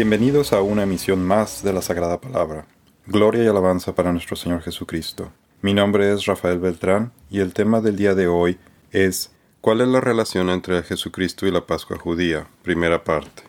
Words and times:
Bienvenidos 0.00 0.54
a 0.54 0.62
una 0.62 0.84
emisión 0.84 1.22
más 1.22 1.62
de 1.62 1.74
la 1.74 1.82
Sagrada 1.82 2.22
Palabra. 2.22 2.66
Gloria 3.06 3.44
y 3.44 3.46
alabanza 3.48 3.94
para 3.94 4.12
nuestro 4.12 4.34
Señor 4.34 4.62
Jesucristo. 4.62 5.30
Mi 5.60 5.74
nombre 5.74 6.10
es 6.10 6.24
Rafael 6.24 6.58
Beltrán 6.58 7.12
y 7.28 7.40
el 7.40 7.52
tema 7.52 7.82
del 7.82 7.96
día 7.96 8.14
de 8.14 8.26
hoy 8.26 8.58
es 8.92 9.30
¿Cuál 9.60 9.82
es 9.82 9.88
la 9.88 10.00
relación 10.00 10.48
entre 10.48 10.82
Jesucristo 10.84 11.46
y 11.46 11.50
la 11.50 11.66
Pascua 11.66 11.98
judía? 11.98 12.48
Primera 12.62 13.04
parte. 13.04 13.42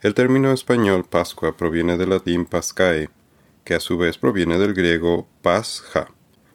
El 0.00 0.14
término 0.14 0.50
español 0.50 1.04
Pascua 1.04 1.54
proviene 1.58 1.98
del 1.98 2.08
latín 2.08 2.46
pascae, 2.46 3.10
que 3.62 3.74
a 3.74 3.80
su 3.80 3.98
vez 3.98 4.16
proviene 4.16 4.56
del 4.56 4.72
griego 4.72 5.28
pasja, 5.42 6.08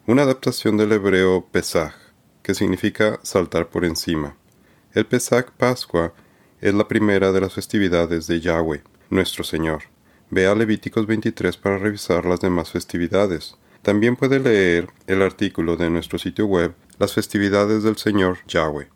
una 0.04 0.22
adaptación 0.22 0.76
del 0.76 0.90
hebreo 0.90 1.46
pesaj, 1.52 1.94
que 2.42 2.54
significa 2.54 3.20
saltar 3.22 3.68
por 3.68 3.84
encima. 3.84 4.34
El 4.94 5.06
pesaj 5.06 5.52
Pascua 5.56 6.12
es 6.60 6.74
la 6.74 6.88
primera 6.88 7.30
de 7.30 7.40
las 7.40 7.52
festividades 7.52 8.26
de 8.26 8.40
Yahweh, 8.40 8.82
nuestro 9.12 9.44
Señor. 9.44 9.82
Vea 10.30 10.54
Levíticos 10.54 11.06
23 11.06 11.56
para 11.58 11.78
revisar 11.78 12.24
las 12.24 12.40
demás 12.40 12.70
festividades. 12.70 13.56
También 13.82 14.16
puede 14.16 14.40
leer 14.40 14.88
el 15.06 15.22
artículo 15.22 15.76
de 15.76 15.90
nuestro 15.90 16.18
sitio 16.18 16.46
web 16.46 16.74
Las 16.98 17.12
festividades 17.12 17.82
del 17.82 17.96
Señor 17.96 18.38
Yahweh. 18.48 18.88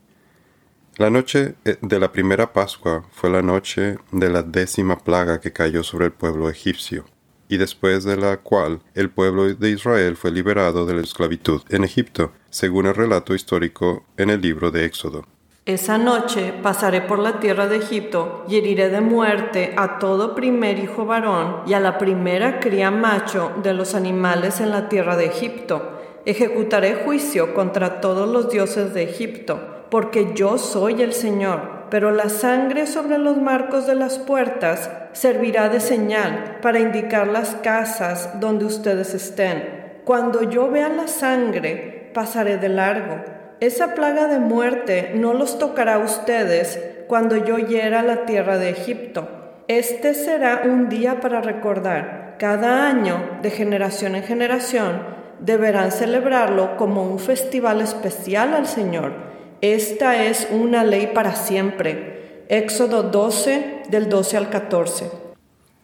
La 0.97 1.10
noche 1.10 1.57
eh, 1.65 1.77
de 1.83 2.01
la 2.01 2.10
primera 2.10 2.55
Pascua 2.55 3.05
fue 3.12 3.29
la 3.29 3.43
noche 3.43 3.98
de 4.13 4.30
la 4.30 4.43
décima 4.43 4.99
plaga 4.99 5.40
que 5.40 5.52
cayó 5.52 5.82
sobre 5.82 6.07
el 6.07 6.13
pueblo 6.13 6.49
egipcio, 6.49 7.05
y 7.49 7.59
después 7.59 8.05
de 8.05 8.16
la 8.16 8.38
cual 8.38 8.80
el 8.95 9.10
pueblo 9.10 9.55
de 9.55 9.71
Israel 9.71 10.16
fue 10.16 10.30
liberado 10.30 10.87
de 10.87 10.95
la 10.95 11.02
esclavitud 11.02 11.60
en 11.68 11.85
Egipto, 11.85 12.33
según 12.49 12.87
el 12.87 12.95
relato 12.95 13.35
histórico 13.35 14.07
en 14.16 14.30
el 14.30 14.40
libro 14.40 14.71
de 14.71 14.87
Éxodo. 14.87 15.27
Esa 15.66 15.98
noche 15.98 16.54
pasaré 16.62 17.00
por 17.00 17.18
la 17.18 17.40
tierra 17.40 17.66
de 17.66 17.78
Egipto 17.78 18.45
y 18.48 18.54
heriré 18.54 18.88
de 18.88 19.00
muerte 19.00 19.74
a 19.76 19.98
todo 19.98 20.36
primer 20.36 20.78
hijo 20.78 21.06
varón 21.06 21.62
y 21.66 21.72
a 21.72 21.80
la 21.80 21.98
primera 21.98 22.60
cría 22.60 22.92
macho 22.92 23.50
de 23.64 23.74
los 23.74 23.96
animales 23.96 24.60
en 24.60 24.70
la 24.70 24.88
tierra 24.88 25.16
de 25.16 25.26
Egipto. 25.26 25.98
Ejecutaré 26.24 26.94
juicio 27.04 27.52
contra 27.52 28.00
todos 28.00 28.28
los 28.28 28.48
dioses 28.48 28.94
de 28.94 29.02
Egipto, 29.02 29.59
porque 29.90 30.34
yo 30.37 30.56
soy 30.56 31.02
el 31.02 31.12
Señor. 31.12 31.88
Pero 31.90 32.12
la 32.12 32.28
sangre 32.28 32.87
sobre 32.87 33.18
los 33.18 33.37
marcos 33.37 33.88
de 33.88 33.96
las 33.96 34.20
puertas 34.20 34.88
servirá 35.14 35.68
de 35.68 35.80
señal 35.80 36.59
para 36.62 36.78
indicar 36.78 37.26
las 37.26 37.56
casas 37.56 38.38
donde 38.38 38.66
ustedes 38.66 39.14
estén. 39.14 39.98
Cuando 40.04 40.44
yo 40.44 40.70
vea 40.70 40.88
la 40.90 41.09
sangre, 41.09 42.12
pasaré 42.14 42.56
de 42.56 42.68
largo 42.68 43.37
esa 43.60 43.95
plaga 43.95 44.29
de 44.29 44.38
muerte 44.38 45.12
no 45.15 45.32
los 45.32 45.59
tocará 45.59 45.95
a 45.95 46.04
ustedes 46.04 46.79
cuando 47.07 47.37
yo 47.37 47.59
hiera 47.59 48.02
la 48.02 48.26
tierra 48.26 48.59
de 48.59 48.71
Egipto. 48.71 49.29
Este 49.68 50.12
será 50.15 50.62
un 50.65 50.88
día 50.88 51.21
para 51.21 51.40
recordar. 51.40 52.37
Cada 52.38 52.87
año, 52.87 53.38
de 53.43 53.51
generación 53.51 54.15
en 54.15 54.24
generación, 54.24 55.02
deberán 55.40 55.90
celebrarlo 55.90 56.77
como 56.77 57.02
un 57.04 57.18
festival 57.18 57.80
especial 57.80 58.52
al 58.52 58.66
Señor. 58.66 59.15
Esta 59.62 60.24
es 60.24 60.49
una 60.51 60.84
ley 60.84 61.10
para 61.15 61.34
siempre. 61.34 62.45
Éxodo 62.49 63.04
12, 63.04 63.84
del 63.88 64.09
12 64.10 64.37
al 64.37 64.50
14. 64.50 65.10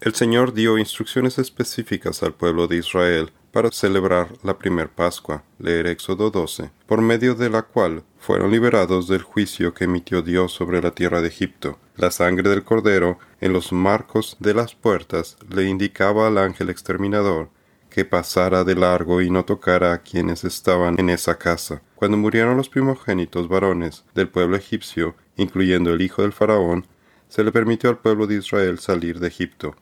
El 0.02 0.14
Señor 0.14 0.52
dio 0.52 0.76
instrucciones 0.78 1.38
específicas 1.38 2.22
al 2.22 2.34
pueblo 2.34 2.66
de 2.66 2.76
Israel 2.76 3.30
para 3.52 3.70
celebrar 3.70 4.28
la 4.42 4.58
primer 4.58 4.88
Pascua, 4.88 5.44
leer 5.58 5.86
Éxodo 5.86 6.30
12, 6.30 6.70
por 6.86 7.02
medio 7.02 7.34
de 7.34 7.50
la 7.50 7.62
cual 7.62 8.02
fueron 8.18 8.50
liberados 8.50 9.08
del 9.08 9.22
juicio 9.22 9.74
que 9.74 9.84
emitió 9.84 10.22
Dios 10.22 10.52
sobre 10.52 10.80
la 10.80 10.92
tierra 10.92 11.20
de 11.20 11.28
Egipto. 11.28 11.78
La 11.96 12.10
sangre 12.10 12.48
del 12.48 12.64
cordero 12.64 13.18
en 13.40 13.52
los 13.52 13.72
marcos 13.72 14.36
de 14.40 14.54
las 14.54 14.74
puertas 14.74 15.36
le 15.50 15.64
indicaba 15.64 16.26
al 16.26 16.38
ángel 16.38 16.70
exterminador 16.70 17.50
que 17.90 18.06
pasara 18.06 18.64
de 18.64 18.74
largo 18.74 19.20
y 19.20 19.28
no 19.28 19.44
tocara 19.44 19.92
a 19.92 19.98
quienes 19.98 20.44
estaban 20.44 20.98
en 20.98 21.10
esa 21.10 21.36
casa. 21.36 21.82
Cuando 21.94 22.16
murieron 22.16 22.56
los 22.56 22.70
primogénitos 22.70 23.48
varones 23.48 24.04
del 24.14 24.30
pueblo 24.30 24.56
egipcio, 24.56 25.14
incluyendo 25.36 25.92
el 25.92 26.00
hijo 26.00 26.22
del 26.22 26.32
faraón, 26.32 26.86
se 27.28 27.44
le 27.44 27.52
permitió 27.52 27.90
al 27.90 27.98
pueblo 27.98 28.26
de 28.26 28.36
Israel 28.36 28.78
salir 28.78 29.20
de 29.20 29.28
Egipto 29.28 29.76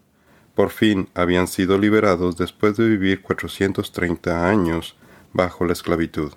por 0.61 0.69
fin 0.69 1.09
habían 1.15 1.47
sido 1.47 1.79
liberados 1.79 2.37
después 2.37 2.77
de 2.77 2.87
vivir 2.87 3.23
430 3.23 4.47
años 4.47 4.95
bajo 5.33 5.65
la 5.65 5.73
esclavitud. 5.73 6.35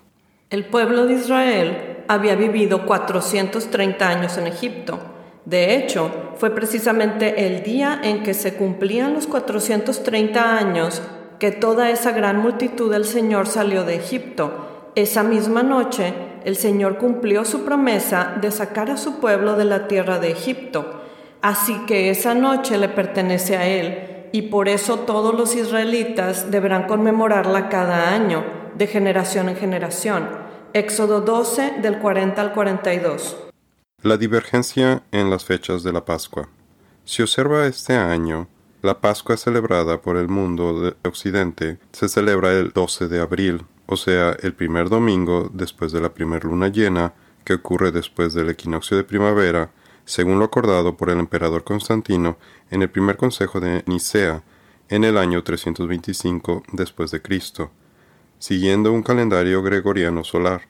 El 0.48 0.64
pueblo 0.64 1.04
de 1.04 1.12
Israel 1.12 1.98
había 2.08 2.34
vivido 2.34 2.86
430 2.86 4.08
años 4.08 4.38
en 4.38 4.46
Egipto. 4.46 4.98
De 5.44 5.76
hecho, 5.76 6.10
fue 6.38 6.54
precisamente 6.54 7.46
el 7.46 7.64
día 7.64 8.00
en 8.02 8.22
que 8.22 8.32
se 8.32 8.54
cumplían 8.54 9.12
los 9.12 9.26
430 9.26 10.56
años 10.56 11.02
que 11.38 11.50
toda 11.50 11.90
esa 11.90 12.12
gran 12.12 12.38
multitud 12.38 12.90
del 12.90 13.04
Señor 13.04 13.46
salió 13.46 13.84
de 13.84 13.96
Egipto. 13.96 14.90
Esa 14.94 15.22
misma 15.22 15.62
noche, 15.62 16.14
el 16.46 16.56
Señor 16.56 16.96
cumplió 16.96 17.44
su 17.44 17.66
promesa 17.66 18.38
de 18.40 18.50
sacar 18.50 18.90
a 18.90 18.96
su 18.96 19.20
pueblo 19.20 19.56
de 19.56 19.66
la 19.66 19.86
tierra 19.86 20.18
de 20.18 20.30
Egipto 20.30 21.02
Así 21.44 21.76
que 21.86 22.08
esa 22.08 22.34
noche 22.34 22.78
le 22.78 22.88
pertenece 22.88 23.58
a 23.58 23.66
Él, 23.66 24.13
y 24.34 24.42
por 24.42 24.68
eso 24.68 24.98
todos 24.98 25.32
los 25.32 25.54
israelitas 25.54 26.50
deberán 26.50 26.88
conmemorarla 26.88 27.68
cada 27.68 28.12
año, 28.12 28.44
de 28.74 28.88
generación 28.88 29.48
en 29.48 29.54
generación. 29.54 30.28
Éxodo 30.72 31.20
12 31.20 31.74
del 31.80 32.00
40 32.00 32.40
al 32.40 32.52
42. 32.52 33.36
La 34.02 34.16
divergencia 34.16 35.04
en 35.12 35.30
las 35.30 35.44
fechas 35.44 35.84
de 35.84 35.92
la 35.92 36.04
Pascua. 36.04 36.48
Si 37.04 37.22
observa 37.22 37.68
este 37.68 37.94
año, 37.94 38.48
la 38.82 39.00
Pascua 39.00 39.36
celebrada 39.36 40.02
por 40.02 40.16
el 40.16 40.26
mundo 40.26 40.80
de 40.80 40.96
Occidente 41.08 41.78
se 41.92 42.08
celebra 42.08 42.54
el 42.54 42.72
12 42.72 43.06
de 43.06 43.20
abril, 43.20 43.62
o 43.86 43.96
sea, 43.96 44.36
el 44.42 44.52
primer 44.52 44.88
domingo 44.88 45.48
después 45.52 45.92
de 45.92 46.00
la 46.00 46.12
primera 46.12 46.48
luna 46.48 46.66
llena, 46.66 47.12
que 47.44 47.54
ocurre 47.54 47.92
después 47.92 48.34
del 48.34 48.50
equinoccio 48.50 48.96
de 48.96 49.04
primavera, 49.04 49.70
según 50.04 50.38
lo 50.38 50.46
acordado 50.46 50.96
por 50.96 51.10
el 51.10 51.18
emperador 51.18 51.64
Constantino 51.64 52.36
en 52.70 52.82
el 52.82 52.90
primer 52.90 53.16
consejo 53.16 53.60
de 53.60 53.82
Nicea 53.86 54.42
en 54.88 55.04
el 55.04 55.16
año 55.16 55.42
325 55.42 56.62
después 56.72 57.10
de 57.10 57.22
Cristo, 57.22 57.70
siguiendo 58.38 58.92
un 58.92 59.02
calendario 59.02 59.62
gregoriano 59.62 60.24
solar. 60.24 60.68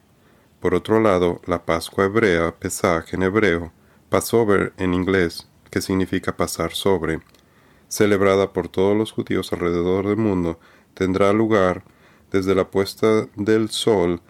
Por 0.61 0.75
otro 0.75 1.01
lado, 1.01 1.41
la 1.47 1.65
Pascua 1.65 2.05
hebrea, 2.05 2.55
Pesaj 2.55 3.13
en 3.13 3.25
hebreo, 3.25 3.73
Passover 4.09 4.73
en 4.77 4.95
inglés, 4.95 5.49
que 5.71 5.81
significa 5.81 6.37
pasar 6.37 6.73
sobre, 6.73 7.21
celebrada 7.89 8.53
por 8.53 8.69
todos 8.69 8.97
los 8.97 9.13
judíos 9.13 9.53
alrededor 9.53 10.07
del 10.07 10.17
mundo, 10.17 10.59
tendrá 10.95 11.33
lugar 11.33 11.85
desde 12.31 12.55
la 12.55 12.71
puesta 12.71 13.27
del 13.37 13.71
sol 13.71 14.21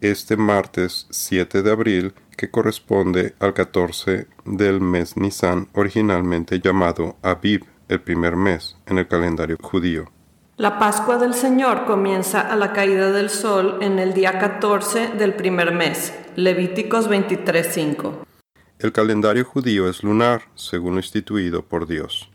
este 0.00 0.36
martes 0.36 1.06
7 1.10 1.62
de 1.62 1.70
abril 1.70 2.14
que 2.36 2.50
corresponde 2.50 3.34
al 3.40 3.54
14 3.54 4.26
del 4.44 4.80
mes 4.80 5.16
Nisan, 5.16 5.68
originalmente 5.74 6.60
llamado 6.60 7.16
Aviv, 7.22 7.64
el 7.88 8.00
primer 8.00 8.36
mes 8.36 8.76
en 8.86 8.98
el 8.98 9.06
calendario 9.06 9.58
judío. 9.60 10.10
La 10.56 10.78
Pascua 10.78 11.18
del 11.18 11.34
Señor 11.34 11.86
comienza 11.86 12.40
a 12.40 12.56
la 12.56 12.72
caída 12.72 13.10
del 13.10 13.30
sol 13.30 13.78
en 13.80 13.98
el 13.98 14.14
día 14.14 14.38
14 14.38 15.08
del 15.18 15.34
primer 15.34 15.72
mes, 15.72 16.14
Levíticos 16.36 17.08
23:5. 17.08 18.24
El 18.78 18.92
calendario 18.92 19.44
judío 19.44 19.88
es 19.88 20.02
lunar, 20.02 20.42
según 20.54 20.92
lo 20.92 20.98
instituido 20.98 21.62
por 21.64 21.86
Dios. 21.86 22.30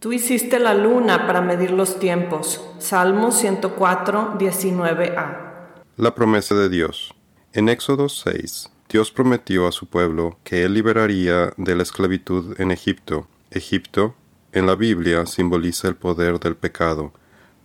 Tú 0.00 0.12
hiciste 0.12 0.58
la 0.58 0.74
luna 0.74 1.26
para 1.28 1.40
medir 1.40 1.70
los 1.70 2.00
tiempos. 2.00 2.60
Salmo 2.78 3.30
104, 3.30 4.36
19a. 4.36 5.52
La 5.96 6.14
promesa 6.14 6.56
de 6.56 6.68
Dios. 6.68 7.14
En 7.52 7.68
Éxodo 7.68 8.08
6, 8.08 8.68
Dios 8.92 9.10
prometió 9.10 9.66
a 9.66 9.72
su 9.72 9.86
pueblo 9.86 10.36
que 10.44 10.64
Él 10.64 10.74
liberaría 10.74 11.54
de 11.56 11.74
la 11.74 11.82
esclavitud 11.82 12.60
en 12.60 12.70
Egipto. 12.70 13.26
Egipto, 13.50 14.14
en 14.52 14.66
la 14.66 14.74
Biblia, 14.74 15.24
simboliza 15.24 15.88
el 15.88 15.96
poder 15.96 16.38
del 16.38 16.56
pecado, 16.56 17.10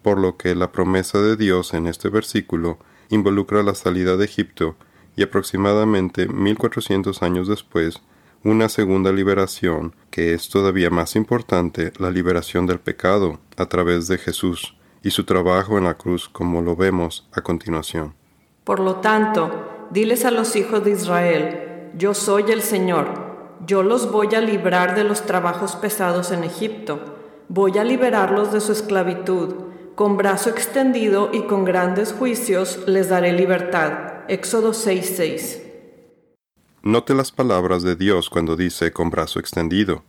por 0.03 0.19
lo 0.19 0.37
que 0.37 0.55
la 0.55 0.71
promesa 0.71 1.19
de 1.19 1.35
Dios 1.35 1.73
en 1.73 1.87
este 1.87 2.07
versículo 2.07 2.79
involucra 3.09 3.61
la 3.61 3.75
salida 3.75 4.15
de 4.15 4.23
Egipto 4.23 4.77
y 5.17 5.23
aproximadamente 5.23 6.29
1400 6.29 7.21
años 7.21 7.49
después, 7.49 8.01
una 8.45 8.69
segunda 8.69 9.11
liberación, 9.11 9.95
que 10.09 10.33
es 10.33 10.47
todavía 10.47 10.89
más 10.89 11.17
importante, 11.17 11.91
la 11.99 12.09
liberación 12.09 12.67
del 12.67 12.79
pecado 12.79 13.41
a 13.57 13.65
través 13.65 14.07
de 14.07 14.17
Jesús 14.17 14.77
y 15.03 15.11
su 15.11 15.25
trabajo 15.25 15.77
en 15.77 15.83
la 15.83 15.95
cruz 15.95 16.29
como 16.29 16.61
lo 16.61 16.77
vemos 16.77 17.27
a 17.33 17.41
continuación. 17.41 18.13
Por 18.63 18.79
lo 18.79 18.95
tanto, 18.97 19.76
diles 19.91 20.25
a 20.25 20.31
los 20.31 20.55
hijos 20.55 20.83
de 20.83 20.91
Israel, 20.91 21.91
yo 21.97 22.13
soy 22.13 22.51
el 22.51 22.61
Señor, 22.61 23.07
yo 23.65 23.83
los 23.83 24.11
voy 24.11 24.33
a 24.35 24.41
librar 24.41 24.95
de 24.95 25.03
los 25.03 25.25
trabajos 25.25 25.75
pesados 25.75 26.31
en 26.31 26.43
Egipto, 26.43 26.99
voy 27.49 27.77
a 27.77 27.83
liberarlos 27.83 28.51
de 28.51 28.61
su 28.61 28.71
esclavitud, 28.71 29.55
con 29.95 30.15
brazo 30.15 30.49
extendido 30.49 31.31
y 31.33 31.43
con 31.47 31.65
grandes 31.65 32.13
juicios 32.13 32.79
les 32.85 33.09
daré 33.09 33.33
libertad. 33.33 34.25
Éxodo 34.27 34.73
6:6. 34.73 35.63
Note 36.83 37.15
las 37.15 37.31
palabras 37.31 37.81
de 37.83 37.95
Dios 37.95 38.29
cuando 38.29 38.55
dice 38.55 38.91
con 38.91 39.09
brazo 39.09 39.39
extendido. 39.39 40.03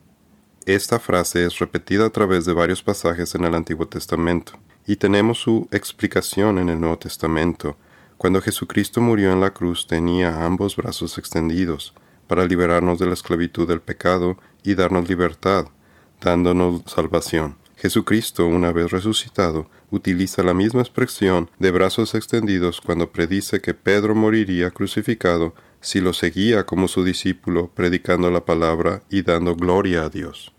Esta 0.66 0.98
frase 0.98 1.46
es 1.46 1.58
repetida 1.58 2.04
a 2.04 2.10
través 2.10 2.44
de 2.44 2.52
varios 2.52 2.82
pasajes 2.82 3.34
en 3.34 3.44
el 3.44 3.54
Antiguo 3.54 3.88
Testamento 3.88 4.52
y 4.86 4.96
tenemos 4.96 5.38
su 5.38 5.66
explicación 5.70 6.58
en 6.58 6.68
el 6.68 6.78
Nuevo 6.78 6.98
Testamento. 6.98 7.76
Cuando 8.18 8.40
Jesucristo 8.42 9.00
murió 9.00 9.32
en 9.32 9.40
la 9.40 9.54
cruz 9.54 9.86
tenía 9.86 10.44
ambos 10.44 10.74
brazos 10.74 11.18
extendidos 11.18 11.94
para 12.26 12.44
liberarnos 12.44 12.98
de 12.98 13.06
la 13.06 13.14
esclavitud 13.14 13.68
del 13.68 13.80
pecado 13.80 14.36
y 14.64 14.74
darnos 14.74 15.08
libertad, 15.08 15.66
dándonos 16.20 16.82
salvación. 16.86 17.56
Jesucristo, 17.76 18.44
una 18.44 18.72
vez 18.72 18.90
resucitado, 18.90 19.70
utiliza 19.92 20.42
la 20.42 20.52
misma 20.52 20.80
expresión 20.80 21.48
de 21.60 21.70
brazos 21.70 22.16
extendidos 22.16 22.80
cuando 22.80 23.12
predice 23.12 23.60
que 23.60 23.72
Pedro 23.72 24.16
moriría 24.16 24.72
crucificado 24.72 25.54
si 25.80 26.00
lo 26.00 26.12
seguía 26.12 26.66
como 26.66 26.88
su 26.88 27.04
discípulo, 27.04 27.70
predicando 27.72 28.32
la 28.32 28.44
palabra 28.44 29.02
y 29.08 29.22
dando 29.22 29.54
gloria 29.54 30.02
a 30.02 30.08
Dios. 30.08 30.52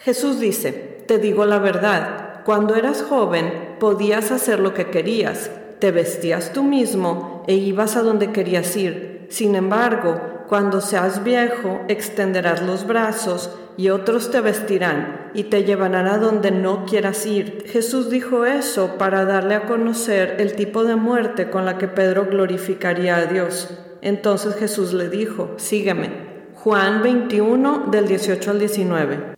Jesús 0.00 0.40
dice, 0.40 0.72
te 1.06 1.18
digo 1.18 1.44
la 1.44 1.58
verdad, 1.58 2.42
cuando 2.46 2.76
eras 2.76 3.02
joven 3.02 3.76
podías 3.78 4.30
hacer 4.30 4.58
lo 4.58 4.72
que 4.72 4.86
querías, 4.86 5.50
te 5.84 5.92
vestías 5.92 6.54
tú 6.54 6.62
mismo 6.62 7.44
e 7.46 7.56
ibas 7.56 7.96
a 7.96 8.02
donde 8.02 8.32
querías 8.32 8.74
ir. 8.74 9.26
Sin 9.28 9.54
embargo, 9.54 10.18
cuando 10.48 10.80
seas 10.80 11.22
viejo, 11.22 11.82
extenderás 11.88 12.62
los 12.62 12.86
brazos 12.86 13.50
y 13.76 13.90
otros 13.90 14.30
te 14.30 14.40
vestirán 14.40 15.30
y 15.34 15.44
te 15.44 15.64
llevarán 15.64 16.06
a 16.06 16.16
donde 16.16 16.52
no 16.52 16.86
quieras 16.86 17.26
ir. 17.26 17.64
Jesús 17.66 18.08
dijo 18.08 18.46
eso 18.46 18.96
para 18.96 19.26
darle 19.26 19.56
a 19.56 19.66
conocer 19.66 20.36
el 20.38 20.56
tipo 20.56 20.84
de 20.84 20.96
muerte 20.96 21.50
con 21.50 21.66
la 21.66 21.76
que 21.76 21.86
Pedro 21.86 22.28
glorificaría 22.30 23.16
a 23.16 23.26
Dios. 23.26 23.68
Entonces 24.00 24.54
Jesús 24.54 24.94
le 24.94 25.10
dijo, 25.10 25.52
sígueme. 25.58 26.08
Juan 26.54 27.02
21 27.02 27.88
del 27.90 28.08
18 28.08 28.52
al 28.52 28.58
19. 28.58 29.36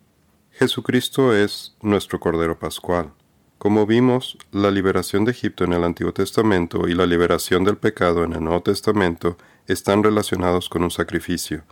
Jesucristo 0.52 1.34
es 1.34 1.74
nuestro 1.82 2.20
Cordero 2.20 2.56
Pascual. 2.56 3.10
Como 3.66 3.84
vimos, 3.84 4.38
la 4.52 4.70
liberación 4.70 5.24
de 5.24 5.32
Egipto 5.32 5.64
en 5.64 5.72
el 5.72 5.82
Antiguo 5.82 6.12
Testamento 6.12 6.86
y 6.86 6.94
la 6.94 7.04
liberación 7.04 7.64
del 7.64 7.76
pecado 7.76 8.22
en 8.22 8.32
el 8.32 8.44
Nuevo 8.44 8.62
Testamento 8.62 9.36
están 9.66 10.04
relacionados 10.04 10.68
con 10.68 10.84
un 10.84 10.92
sacrificio. 10.92 11.64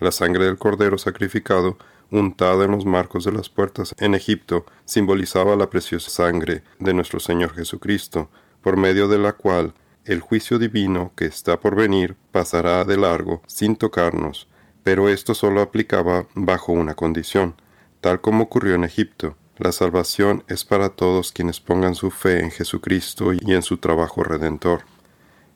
La 0.00 0.12
sangre 0.12 0.46
del 0.46 0.56
Cordero 0.56 0.96
sacrificado, 0.96 1.76
untada 2.10 2.64
en 2.64 2.70
los 2.70 2.86
marcos 2.86 3.24
de 3.24 3.32
las 3.32 3.50
puertas 3.50 3.94
en 3.98 4.14
Egipto, 4.14 4.64
simbolizaba 4.86 5.54
la 5.54 5.68
preciosa 5.68 6.08
sangre 6.08 6.62
de 6.78 6.94
nuestro 6.94 7.20
Señor 7.20 7.52
Jesucristo, 7.52 8.30
por 8.62 8.78
medio 8.78 9.06
de 9.06 9.18
la 9.18 9.34
cual 9.34 9.74
el 10.06 10.20
juicio 10.20 10.58
divino 10.58 11.12
que 11.16 11.26
está 11.26 11.60
por 11.60 11.76
venir 11.76 12.16
pasará 12.30 12.82
de 12.86 12.96
largo 12.96 13.42
sin 13.46 13.76
tocarnos, 13.76 14.48
pero 14.82 15.10
esto 15.10 15.34
solo 15.34 15.60
aplicaba 15.60 16.26
bajo 16.34 16.72
una 16.72 16.94
condición, 16.94 17.56
tal 18.00 18.22
como 18.22 18.44
ocurrió 18.44 18.74
en 18.74 18.84
Egipto. 18.84 19.36
La 19.58 19.70
salvación 19.70 20.44
es 20.48 20.64
para 20.64 20.88
todos 20.88 21.30
quienes 21.30 21.60
pongan 21.60 21.94
su 21.94 22.10
fe 22.10 22.40
en 22.40 22.50
Jesucristo 22.50 23.32
y 23.34 23.52
en 23.52 23.62
su 23.62 23.76
trabajo 23.76 24.24
redentor. 24.24 24.80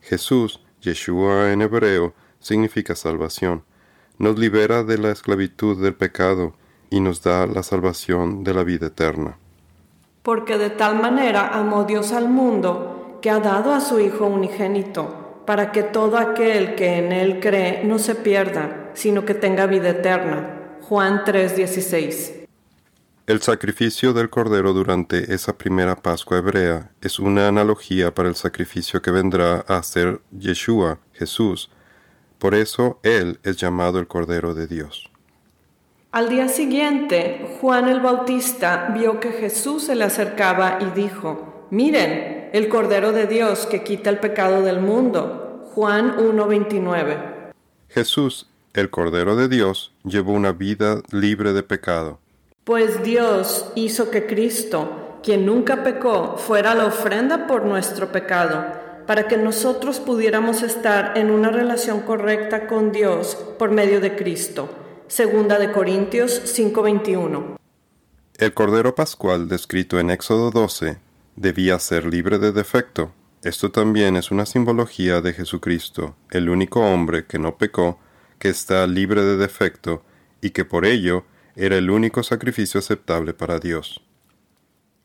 Jesús, 0.01 0.61
Yeshua 0.81 1.51
en 1.51 1.63
hebreo, 1.63 2.13
significa 2.39 2.95
salvación. 2.95 3.63
Nos 4.19 4.37
libera 4.37 4.83
de 4.83 4.99
la 4.99 5.11
esclavitud 5.11 5.81
del 5.81 5.95
pecado 5.95 6.53
y 6.91 6.99
nos 6.99 7.23
da 7.23 7.47
la 7.47 7.63
salvación 7.63 8.43
de 8.43 8.53
la 8.53 8.63
vida 8.63 8.87
eterna. 8.87 9.37
Porque 10.21 10.57
de 10.57 10.69
tal 10.69 11.01
manera 11.01 11.47
amó 11.47 11.83
Dios 11.83 12.11
al 12.11 12.29
mundo 12.29 13.19
que 13.21 13.31
ha 13.31 13.39
dado 13.39 13.73
a 13.73 13.81
su 13.81 13.99
Hijo 13.99 14.27
unigénito, 14.27 15.41
para 15.45 15.71
que 15.71 15.81
todo 15.81 16.17
aquel 16.17 16.75
que 16.75 16.97
en 16.97 17.11
Él 17.11 17.39
cree 17.39 17.83
no 17.83 17.97
se 17.97 18.13
pierda, 18.13 18.91
sino 18.93 19.25
que 19.25 19.33
tenga 19.33 19.65
vida 19.65 19.89
eterna. 19.89 20.77
Juan 20.81 21.23
3:16. 21.25 22.46
El 23.27 23.41
sacrificio 23.41 24.13
del 24.13 24.29
Cordero 24.29 24.71
durante 24.71 25.33
esa 25.33 25.57
primera 25.57 25.97
Pascua 25.97 26.37
hebrea 26.37 26.91
es 27.01 27.19
una 27.19 27.49
analogía 27.49 28.15
para 28.15 28.29
el 28.29 28.35
sacrificio 28.35 29.01
que 29.01 29.11
vendrá 29.11 29.65
a 29.67 29.83
ser 29.83 30.21
Yeshua, 30.31 30.99
Jesús. 31.11 31.69
Por 32.39 32.55
eso 32.55 33.01
Él 33.03 33.37
es 33.43 33.57
llamado 33.57 33.99
el 33.99 34.07
Cordero 34.07 34.53
de 34.53 34.65
Dios. 34.65 35.11
Al 36.13 36.29
día 36.29 36.47
siguiente, 36.47 37.57
Juan 37.59 37.89
el 37.89 37.99
Bautista 37.99 38.93
vio 38.97 39.19
que 39.19 39.33
Jesús 39.33 39.83
se 39.83 39.95
le 39.95 40.05
acercaba 40.05 40.79
y 40.79 40.97
dijo, 40.97 41.67
Miren, 41.69 42.49
el 42.53 42.69
Cordero 42.69 43.11
de 43.11 43.27
Dios 43.27 43.65
que 43.65 43.83
quita 43.83 44.09
el 44.09 44.19
pecado 44.19 44.61
del 44.61 44.79
mundo. 44.79 45.65
Juan 45.75 46.15
1:29. 46.15 47.51
Jesús 47.89 48.49
el 48.73 48.89
Cordero 48.89 49.35
de 49.35 49.49
Dios 49.49 49.91
llevó 50.05 50.31
una 50.31 50.53
vida 50.53 51.01
libre 51.11 51.51
de 51.51 51.63
pecado. 51.63 52.19
Pues 52.67 53.01
Dios 53.01 53.71
hizo 53.75 54.11
que 54.11 54.27
Cristo, 54.27 55.21
quien 55.23 55.45
nunca 55.45 55.85
pecó, 55.85 56.35
fuera 56.35 56.75
la 56.75 56.87
ofrenda 56.87 57.47
por 57.47 57.63
nuestro 57.63 58.11
pecado, 58.11 58.65
para 59.07 59.29
que 59.29 59.37
nosotros 59.37 60.01
pudiéramos 60.01 60.63
estar 60.63 61.17
en 61.17 61.31
una 61.31 61.49
relación 61.49 62.01
correcta 62.01 62.67
con 62.67 62.91
Dios 62.91 63.37
por 63.57 63.71
medio 63.71 64.01
de 64.01 64.17
Cristo. 64.17 64.67
Segunda 65.07 65.59
de 65.59 65.71
Corintios 65.71 66.41
5:21. 66.43 67.55
El 68.37 68.53
Cordero 68.53 68.93
Pascual 68.95 69.47
descrito 69.47 69.97
en 69.97 70.09
Éxodo 70.09 70.51
12 70.51 70.97
debía 71.37 71.79
ser 71.79 72.05
libre 72.05 72.37
de 72.37 72.51
defecto. 72.51 73.13
Esto 73.43 73.71
también 73.71 74.17
es 74.17 74.29
una 74.29 74.45
simbología 74.45 75.21
de 75.21 75.31
Jesucristo, 75.31 76.17
el 76.31 76.49
único 76.49 76.81
hombre 76.81 77.27
que 77.27 77.39
no 77.39 77.57
pecó 77.57 77.97
que 78.39 78.49
está 78.49 78.85
libre 78.87 79.21
de 79.23 79.37
defecto 79.37 80.03
y 80.41 80.49
que 80.49 80.65
por 80.65 80.85
ello 80.85 81.23
era 81.57 81.77
el 81.77 81.89
único 81.89 82.23
sacrificio 82.23 82.79
aceptable 82.79 83.33
para 83.33 83.59
Dios. 83.59 84.01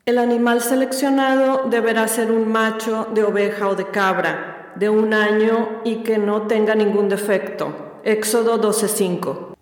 El 0.05 0.17
animal 0.17 0.61
seleccionado 0.61 1.69
deberá 1.69 2.07
ser 2.07 2.31
un 2.31 2.51
macho 2.51 3.07
de 3.13 3.23
oveja 3.23 3.67
o 3.69 3.75
de 3.75 3.89
cabra, 3.89 4.73
de 4.75 4.89
un 4.89 5.13
año 5.13 5.81
y 5.83 6.03
que 6.03 6.17
no 6.17 6.43
tenga 6.43 6.75
ningún 6.75 7.09
defecto. 7.09 7.99
Éxodo 8.03 8.59
12:5. 8.59 9.55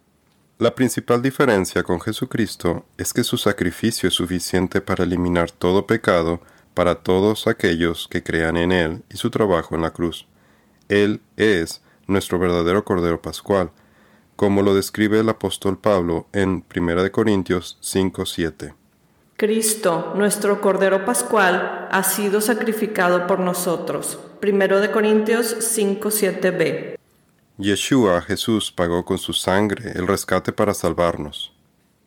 La 0.57 0.75
principal 0.75 1.21
diferencia 1.21 1.81
con 1.83 1.99
Jesucristo 2.01 2.85
es 2.97 3.13
que 3.13 3.23
su 3.23 3.37
sacrificio 3.37 4.09
es 4.09 4.15
suficiente 4.15 4.81
para 4.81 5.03
eliminar 5.03 5.51
todo 5.51 5.87
pecado 5.87 6.41
para 6.73 6.95
todos 6.95 7.47
aquellos 7.47 8.07
que 8.07 8.23
crean 8.23 8.57
en 8.57 8.71
Él 8.71 9.03
y 9.09 9.17
su 9.17 9.29
trabajo 9.29 9.75
en 9.75 9.81
la 9.81 9.91
cruz. 9.91 10.27
Él 10.87 11.21
es 11.37 11.81
nuestro 12.07 12.39
verdadero 12.39 12.83
Cordero 12.83 13.21
Pascual, 13.21 13.71
como 14.41 14.63
lo 14.63 14.73
describe 14.73 15.19
el 15.19 15.29
apóstol 15.29 15.77
Pablo 15.77 16.25
en 16.33 16.65
1 16.67 17.11
Corintios 17.11 17.77
5:7. 17.79 18.73
Cristo, 19.37 20.13
nuestro 20.15 20.59
Cordero 20.61 21.05
Pascual, 21.05 21.87
ha 21.91 22.01
sido 22.01 22.41
sacrificado 22.41 23.27
por 23.27 23.37
nosotros. 23.37 24.17
1 24.41 24.91
Corintios 24.91 25.55
5:7b. 25.59 26.97
Yeshua, 27.59 28.23
Jesús, 28.23 28.71
pagó 28.71 29.05
con 29.05 29.19
su 29.19 29.33
sangre 29.33 29.91
el 29.93 30.07
rescate 30.07 30.51
para 30.51 30.73
salvarnos. 30.73 31.53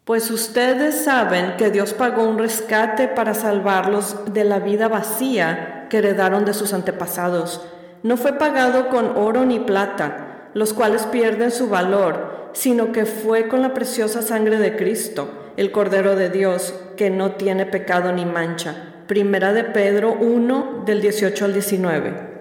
Pues 0.05 0.29
ustedes 0.33 1.05
saben 1.05 1.57
que 1.57 1.71
Dios 1.71 1.93
pagó 1.93 2.25
un 2.25 2.41
rescate 2.41 3.07
para 3.07 3.35
salvarlos 3.35 4.17
de 4.35 4.43
la 4.43 4.59
vida 4.59 4.89
vacía 4.89 5.87
que 5.89 5.99
heredaron 5.99 6.45
de 6.45 6.53
sus 6.53 6.73
antepasados 6.73 7.61
no 8.05 8.19
fue 8.19 8.35
pagado 8.35 8.91
con 8.91 9.17
oro 9.17 9.47
ni 9.47 9.59
plata, 9.59 10.24
los 10.55 10.73
cuales 10.73 11.03
pierden 11.07 11.51
su 11.51 11.69
valor, 11.69 12.51
sino 12.55 12.93
que 12.93 13.05
fue 13.05 13.49
con 13.49 13.61
la 13.63 13.75
preciosa 13.75 14.23
sangre 14.23 14.59
de 14.59 14.77
Cristo, 14.77 15.53
el 15.57 15.73
Cordero 15.73 16.17
de 16.17 16.31
Dios, 16.31 16.75
que 16.97 17.11
no 17.11 17.33
tiene 17.33 17.67
pecado 17.67 18.13
ni 18.13 18.25
mancha. 18.25 18.95
Primera 19.07 19.53
de 19.53 19.65
Pedro 19.65 20.13
1 20.13 20.85
del 20.87 21.03
18 21.03 21.45
al 21.45 21.53
19. 21.53 22.35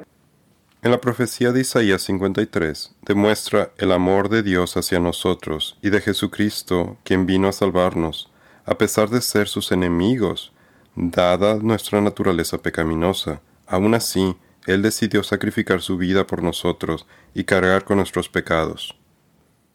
En 0.84 0.92
la 0.92 1.00
profecía 1.00 1.52
de 1.52 1.62
Isaías 1.62 2.02
53 2.04 2.96
demuestra 3.04 3.72
el 3.78 3.92
amor 3.92 4.30
de 4.30 4.44
Dios 4.44 4.76
hacia 4.76 5.00
nosotros 5.00 5.78
y 5.82 5.90
de 5.90 6.02
Jesucristo, 6.02 6.98
quien 7.04 7.26
vino 7.26 7.48
a 7.48 7.54
salvarnos, 7.54 8.30
a 8.66 8.78
pesar 8.78 9.10
de 9.10 9.22
ser 9.22 9.48
sus 9.48 9.72
enemigos, 9.72 10.52
dada 10.96 11.56
nuestra 11.56 12.02
naturaleza 12.02 12.58
pecaminosa. 12.58 13.42
Aún 13.66 13.94
así, 13.94 14.36
él 14.66 14.82
decidió 14.82 15.24
sacrificar 15.24 15.82
su 15.82 15.98
vida 15.98 16.26
por 16.26 16.42
nosotros 16.42 17.06
y 17.34 17.44
cargar 17.44 17.84
con 17.84 17.98
nuestros 17.98 18.30
pecados. 18.30 18.98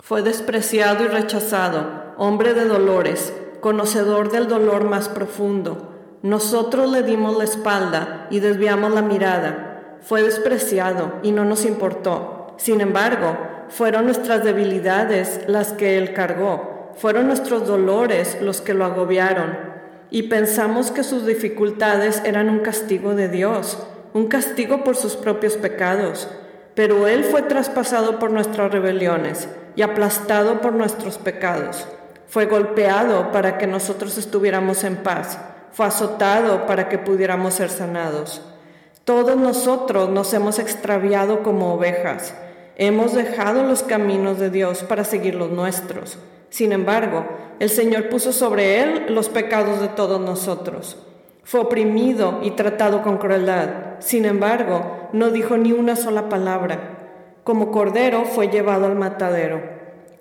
Fue 0.01 0.23
despreciado 0.23 1.05
y 1.05 1.09
rechazado, 1.09 2.15
hombre 2.17 2.55
de 2.55 2.65
dolores, 2.65 3.33
conocedor 3.61 4.31
del 4.31 4.49
dolor 4.49 4.85
más 4.85 5.09
profundo. 5.09 5.95
Nosotros 6.23 6.91
le 6.91 7.03
dimos 7.03 7.37
la 7.37 7.45
espalda 7.45 8.27
y 8.31 8.41
desviamos 8.41 8.93
la 8.93 9.03
mirada. 9.03 9.99
Fue 10.01 10.23
despreciado 10.23 11.15
y 11.23 11.33
no 11.33 11.45
nos 11.45 11.65
importó. 11.65 12.55
Sin 12.59 12.81
embargo, 12.81 13.37
fueron 13.69 14.07
nuestras 14.07 14.43
debilidades 14.43 15.41
las 15.47 15.73
que 15.73 15.99
él 15.99 16.15
cargó, 16.15 16.93
fueron 16.97 17.27
nuestros 17.27 17.67
dolores 17.67 18.39
los 18.41 18.61
que 18.61 18.75
lo 18.75 18.85
agobiaron. 18.85 19.59
Y 20.11 20.25
pensamos 20.25 20.91
que 20.91 21.05
sus 21.05 21.27
dificultades 21.27 22.23
eran 22.25 22.49
un 22.49 22.61
castigo 22.61 23.15
de 23.15 23.29
Dios 23.29 23.79
un 24.19 24.27
castigo 24.27 24.83
por 24.83 24.97
sus 24.97 25.15
propios 25.15 25.55
pecados, 25.55 26.29
pero 26.75 27.07
Él 27.07 27.25
fue 27.25 27.43
traspasado 27.43 28.19
por 28.19 28.31
nuestras 28.33 28.73
rebeliones 28.73 29.49
y 29.77 29.83
aplastado 29.83 30.61
por 30.61 30.73
nuestros 30.73 31.19
pecados. 31.19 31.87
Fue 32.27 32.47
golpeado 32.47 33.31
para 33.31 33.59
que 33.59 33.67
nosotros 33.67 34.19
estuviéramos 34.19 34.83
en 34.85 34.97
paz. 34.97 35.39
Fue 35.73 35.87
azotado 35.87 36.67
para 36.67 36.89
que 36.89 36.99
pudiéramos 36.99 37.55
ser 37.55 37.71
sanados. 37.71 38.43
Todos 39.05 39.37
nosotros 39.37 40.11
nos 40.11 40.35
hemos 40.35 40.59
extraviado 40.59 41.43
como 41.43 41.73
ovejas. 41.73 42.35
Hemos 42.77 43.15
dejado 43.15 43.63
los 43.63 43.83
caminos 43.83 44.39
de 44.39 44.51
Dios 44.51 44.83
para 44.83 45.05
seguir 45.05 45.37
los 45.37 45.51
nuestros. 45.51 46.19
Sin 46.51 46.73
embargo, 46.73 47.25
el 47.61 47.71
Señor 47.71 48.09
puso 48.09 48.33
sobre 48.33 48.83
él 48.83 49.07
los 49.15 49.29
pecados 49.29 49.81
de 49.81 49.89
todos 49.89 50.21
nosotros. 50.21 50.97
Fue 51.49 51.61
oprimido 51.61 52.41
y 52.43 52.51
tratado 52.51 53.01
con 53.01 53.17
crueldad. 53.17 54.01
Sin 54.01 54.27
embargo, 54.27 55.09
no 55.15 55.31
dijo 55.31 55.57
ni 55.57 55.73
una 55.73 55.97
sola 55.97 56.29
palabra. 56.29 57.39
Como 57.43 57.71
cordero 57.71 58.27
fue 58.27 58.49
llevado 58.49 58.85
al 58.85 58.97
matadero 58.97 59.63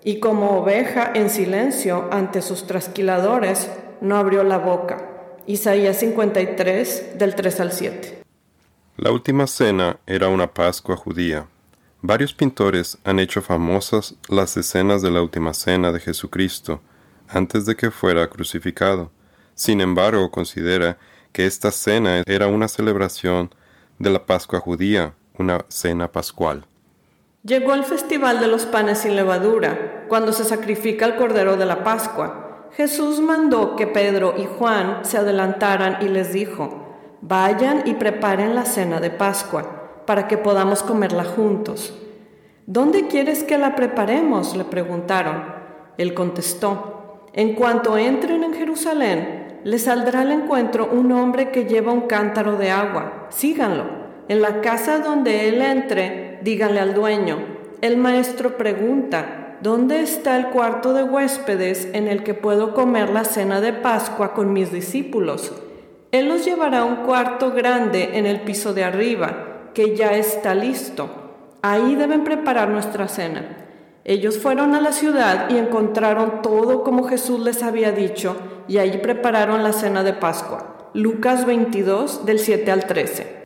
y 0.02 0.20
como 0.20 0.58
oveja 0.58 1.12
en 1.14 1.28
silencio 1.28 2.08
ante 2.12 2.40
sus 2.40 2.66
trasquiladores, 2.66 3.70
no 4.00 4.16
abrió 4.16 4.42
la 4.42 4.56
boca. 4.56 5.06
Isaías 5.46 5.98
53, 5.98 7.18
del 7.18 7.34
3 7.34 7.60
al 7.60 7.72
7. 7.72 8.22
La 8.96 9.10
última 9.12 9.46
cena 9.46 9.98
era 10.06 10.28
una 10.28 10.46
Pascua 10.46 10.96
judía. 10.96 11.46
Varios 12.00 12.32
pintores 12.32 12.96
han 13.04 13.18
hecho 13.18 13.42
famosas 13.42 14.14
las 14.30 14.56
escenas 14.56 15.02
de 15.02 15.10
la 15.10 15.20
última 15.20 15.52
cena 15.52 15.92
de 15.92 16.00
Jesucristo 16.00 16.80
antes 17.28 17.66
de 17.66 17.76
que 17.76 17.90
fuera 17.90 18.30
crucificado. 18.30 19.10
Sin 19.54 19.82
embargo, 19.82 20.30
considera 20.30 20.96
que 21.32 21.46
esta 21.46 21.70
cena 21.70 22.22
era 22.26 22.46
una 22.46 22.68
celebración 22.68 23.50
de 23.98 24.10
la 24.10 24.26
Pascua 24.26 24.60
judía, 24.60 25.14
una 25.38 25.64
cena 25.68 26.10
pascual. 26.10 26.66
Llegó 27.44 27.74
el 27.74 27.84
festival 27.84 28.40
de 28.40 28.48
los 28.48 28.66
panes 28.66 28.98
sin 28.98 29.16
levadura, 29.16 30.04
cuando 30.08 30.32
se 30.32 30.44
sacrifica 30.44 31.06
el 31.06 31.16
cordero 31.16 31.56
de 31.56 31.66
la 31.66 31.84
Pascua. 31.84 32.68
Jesús 32.76 33.20
mandó 33.20 33.76
que 33.76 33.86
Pedro 33.86 34.34
y 34.36 34.46
Juan 34.46 35.04
se 35.04 35.18
adelantaran 35.18 35.98
y 36.02 36.08
les 36.08 36.32
dijo, 36.32 36.96
vayan 37.20 37.82
y 37.86 37.94
preparen 37.94 38.54
la 38.54 38.64
cena 38.64 39.00
de 39.00 39.10
Pascua, 39.10 40.02
para 40.04 40.28
que 40.28 40.36
podamos 40.36 40.82
comerla 40.82 41.24
juntos. 41.24 41.94
¿Dónde 42.66 43.08
quieres 43.08 43.44
que 43.44 43.56
la 43.56 43.74
preparemos? 43.74 44.56
le 44.56 44.64
preguntaron. 44.64 45.42
Él 45.96 46.14
contestó, 46.14 47.28
en 47.32 47.54
cuanto 47.54 47.96
entren 47.96 48.44
en 48.44 48.52
Jerusalén, 48.52 49.37
les 49.68 49.82
saldrá 49.82 50.22
al 50.22 50.32
encuentro 50.32 50.88
un 50.90 51.12
hombre 51.12 51.50
que 51.50 51.66
lleva 51.66 51.92
un 51.92 52.06
cántaro 52.06 52.56
de 52.56 52.70
agua. 52.70 53.26
Síganlo. 53.28 53.84
En 54.26 54.40
la 54.40 54.62
casa 54.62 55.00
donde 55.00 55.46
él 55.46 55.60
entre, 55.60 56.38
díganle 56.42 56.80
al 56.80 56.94
dueño, 56.94 57.36
el 57.82 57.98
maestro 57.98 58.56
pregunta, 58.56 59.58
¿dónde 59.60 60.00
está 60.00 60.38
el 60.38 60.46
cuarto 60.46 60.94
de 60.94 61.02
huéspedes 61.02 61.86
en 61.92 62.08
el 62.08 62.22
que 62.22 62.32
puedo 62.32 62.72
comer 62.72 63.10
la 63.10 63.24
cena 63.24 63.60
de 63.60 63.74
Pascua 63.74 64.32
con 64.32 64.54
mis 64.54 64.72
discípulos? 64.72 65.52
Él 66.12 66.28
los 66.28 66.46
llevará 66.46 66.78
a 66.78 66.84
un 66.86 67.04
cuarto 67.04 67.50
grande 67.50 68.12
en 68.14 68.24
el 68.24 68.40
piso 68.40 68.72
de 68.72 68.84
arriba, 68.84 69.70
que 69.74 69.94
ya 69.94 70.14
está 70.14 70.54
listo. 70.54 71.10
Ahí 71.60 71.94
deben 71.94 72.24
preparar 72.24 72.70
nuestra 72.70 73.06
cena. 73.06 73.67
Ellos 74.08 74.38
fueron 74.38 74.74
a 74.74 74.80
la 74.80 74.92
ciudad 74.92 75.50
y 75.50 75.58
encontraron 75.58 76.40
todo 76.40 76.82
como 76.82 77.06
Jesús 77.06 77.40
les 77.40 77.62
había 77.62 77.92
dicho, 77.92 78.38
y 78.66 78.78
ahí 78.78 78.96
prepararon 79.02 79.62
la 79.62 79.74
cena 79.74 80.02
de 80.02 80.14
Pascua. 80.14 80.90
Lucas 80.94 81.44
22, 81.44 82.24
del 82.24 82.38
7 82.38 82.70
al 82.70 82.86
13. 82.86 83.44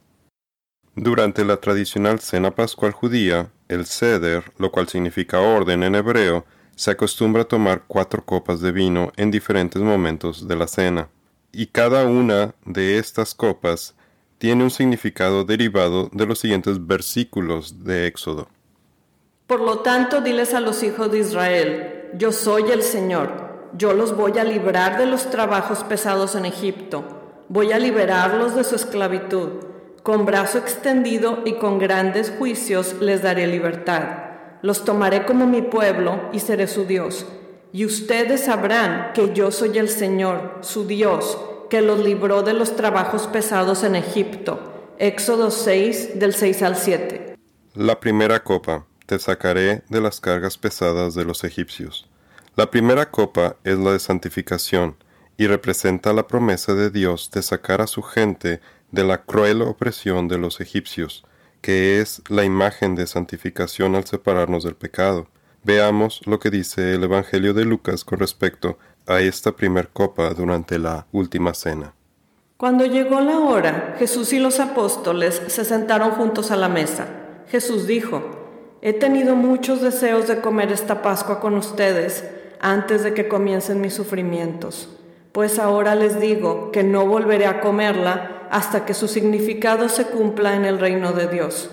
Durante 0.95 1.45
la 1.45 1.57
tradicional 1.57 2.21
cena 2.21 2.53
pascual 2.53 2.93
judía, 2.93 3.51
el 3.67 3.87
ceder, 3.87 4.53
lo 4.57 4.71
cual 4.71 4.87
significa 4.87 5.41
orden 5.41 5.83
en 5.83 5.97
hebreo, 5.97 6.45
se 6.77 6.93
acostumbra 6.93 7.43
a 7.43 7.49
tomar 7.49 7.83
cuatro 7.89 8.25
copas 8.25 8.61
de 8.61 8.71
vino 8.71 9.11
en 9.17 9.33
diferentes 9.33 9.83
momentos 9.83 10.47
de 10.47 10.55
la 10.55 10.69
cena, 10.69 11.09
y 11.51 11.67
cada 11.67 12.07
una 12.07 12.55
de 12.65 12.99
estas 12.99 13.35
copas 13.35 13.97
tiene 14.39 14.63
un 14.63 14.71
significado 14.71 15.43
derivado 15.43 16.09
de 16.13 16.25
los 16.25 16.39
siguientes 16.39 16.87
versículos 16.87 17.83
de 17.83 18.07
Éxodo. 18.07 18.47
Por 19.53 19.61
lo 19.61 19.81
tanto, 19.81 20.23
diles 20.23 20.55
a 20.55 20.61
los 20.61 20.83
hijos 20.83 21.13
de 21.13 21.19
Israel, 21.19 22.09
yo 22.15 22.33
soy 22.33 22.71
el 22.71 22.83
Señor, 22.83 23.29
yo 23.77 23.93
los 23.93 24.17
voy 24.17 24.39
a 24.39 24.45
librar 24.45 24.97
de 24.97 25.05
los 25.05 25.29
trabajos 25.29 25.85
pesados 25.85 26.35
en 26.37 26.47
Egipto, 26.47 27.05
voy 27.51 27.71
a 27.73 27.79
liberarlos 27.79 28.57
de 28.57 28.65
su 28.65 28.77
esclavitud 28.77 29.51
con 30.03 30.25
brazo 30.25 30.57
extendido 30.57 31.41
y 31.45 31.57
con 31.57 31.79
grandes 31.79 32.33
juicios 32.39 32.95
les 33.01 33.21
daré 33.21 33.47
libertad. 33.47 34.05
Los 34.63 34.87
tomaré 34.87 35.27
como 35.27 35.47
mi 35.47 35.61
pueblo 35.61 36.31
y 36.33 36.39
seré 36.39 36.67
su 36.67 36.87
Dios. 36.87 37.27
Y 37.75 37.85
ustedes 37.85 38.45
sabrán 38.45 39.13
que 39.13 39.35
yo 39.35 39.51
soy 39.51 39.77
el 39.77 39.91
Señor, 39.91 40.61
su 40.63 40.87
Dios, 40.87 41.39
que 41.69 41.83
los 41.83 41.99
libró 42.03 42.43
de 42.43 42.55
los 42.55 42.75
trabajos 42.75 43.27
pesados 43.27 43.85
en 43.85 43.97
Egipto. 43.97 44.95
Éxodo 44.97 45.51
6 45.51 46.19
del 46.19 46.33
6 46.33 46.63
al 46.63 46.77
7. 46.77 47.37
La 47.75 48.01
primera 48.01 48.43
copa. 48.43 48.87
Te 49.13 49.19
sacaré 49.19 49.83
de 49.91 50.01
las 50.01 50.23
cargas 50.23 50.57
pesadas 50.57 51.15
de 51.15 51.27
los 51.27 51.45
egipcios. 51.45 52.09
La 52.57 52.71
primera 52.71 53.11
copa 53.11 53.57
es 53.63 53.77
la 53.77 53.93
de 53.93 53.99
santificación 53.99 54.97
y 55.37 55.49
representa 55.49 56.15
la 56.15 56.27
promesa 56.27 56.73
de 56.73 56.89
Dios 56.89 57.31
de 57.31 57.43
sacar 57.43 57.83
a 57.83 57.87
su 57.87 58.01
gente 58.01 58.63
de 58.91 59.05
la 59.05 59.23
cruel 59.23 59.61
opresión 59.61 60.29
de 60.29 60.39
los 60.39 60.63
egipcios, 60.63 61.27
que 61.61 62.01
es 62.01 62.23
la 62.31 62.45
imagen 62.45 62.95
de 62.95 63.07
santificación 63.07 63.97
al 63.97 64.07
separarnos 64.07 64.65
del 64.65 64.77
pecado. 64.77 65.29
Veamos 65.63 66.23
lo 66.25 66.39
que 66.39 66.49
dice 66.49 66.95
el 66.95 67.05
Evangelio 67.05 67.53
de 67.53 67.67
Lucas 67.67 68.05
con 68.05 68.19
respecto 68.19 68.79
a 69.07 69.21
esta 69.21 69.53
primer 69.53 69.91
copa 69.91 70.33
durante 70.33 70.79
la 70.79 71.07
última 71.13 71.53
cena. 71.53 71.93
Cuando 72.57 72.87
llegó 72.87 73.21
la 73.21 73.41
hora, 73.41 73.95
Jesús 73.99 74.33
y 74.33 74.39
los 74.39 74.59
apóstoles 74.59 75.43
se 75.49 75.67
sentaron 75.67 76.13
juntos 76.13 76.51
a 76.51 76.57
la 76.57 76.71
mesa. 76.71 77.09
Jesús 77.51 77.87
dijo, 77.87 78.42
He 78.85 78.93
tenido 78.93 79.37
muchos 79.37 79.81
deseos 79.81 80.27
de 80.27 80.41
comer 80.41 80.73
esta 80.73 81.03
Pascua 81.03 81.39
con 81.39 81.55
ustedes 81.55 82.29
antes 82.59 83.05
de 83.05 83.15
que 83.15 83.29
comiencen 83.29 83.81
mis 83.81 83.95
sufrimientos, 83.95 84.89
pues 85.31 85.61
ahora 85.61 85.95
les 85.95 86.19
digo 86.19 86.73
que 86.73 86.83
no 86.83 87.07
volveré 87.07 87.47
a 87.47 87.61
comerla 87.61 88.49
hasta 88.51 88.85
que 88.85 88.93
su 88.93 89.07
significado 89.07 89.89
se 89.89 90.07
cumpla 90.07 90.57
en 90.57 90.65
el 90.65 90.81
reino 90.81 91.13
de 91.13 91.29
Dios. 91.29 91.71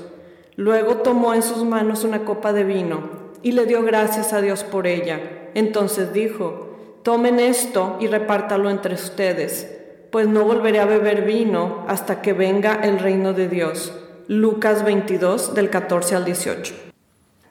Luego 0.56 0.98
tomó 0.98 1.34
en 1.34 1.42
sus 1.42 1.66
manos 1.66 2.04
una 2.04 2.26
copa 2.26 2.54
de 2.54 2.64
vino 2.64 3.10
y 3.42 3.54
le 3.54 3.66
dio 3.66 3.82
gracias 3.82 4.32
a 4.32 4.42
Dios 4.42 4.64
por 4.64 4.86
ella. 4.86 5.20
Entonces 5.56 6.14
dijo, 6.14 6.78
tomen 7.02 7.40
esto 7.40 7.98
y 8.00 8.06
repártalo 8.06 8.70
entre 8.70 8.94
ustedes, 8.94 9.68
pues 10.12 10.28
no 10.28 10.44
volveré 10.44 10.80
a 10.80 10.86
beber 10.86 11.24
vino 11.24 11.86
hasta 11.88 12.22
que 12.22 12.34
venga 12.34 12.82
el 12.84 13.00
reino 13.00 13.34
de 13.34 13.48
Dios. 13.48 13.96
Lucas 14.28 14.86
22 14.86 15.56
del 15.56 15.72
14 15.72 16.16
al 16.16 16.26
18. 16.26 16.89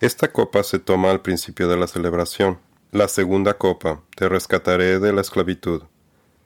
Esta 0.00 0.30
copa 0.30 0.62
se 0.62 0.78
toma 0.78 1.10
al 1.10 1.22
principio 1.22 1.66
de 1.66 1.76
la 1.76 1.88
celebración. 1.88 2.60
La 2.92 3.08
segunda 3.08 3.54
copa, 3.54 4.00
te 4.14 4.28
rescataré 4.28 5.00
de 5.00 5.12
la 5.12 5.22
esclavitud. 5.22 5.82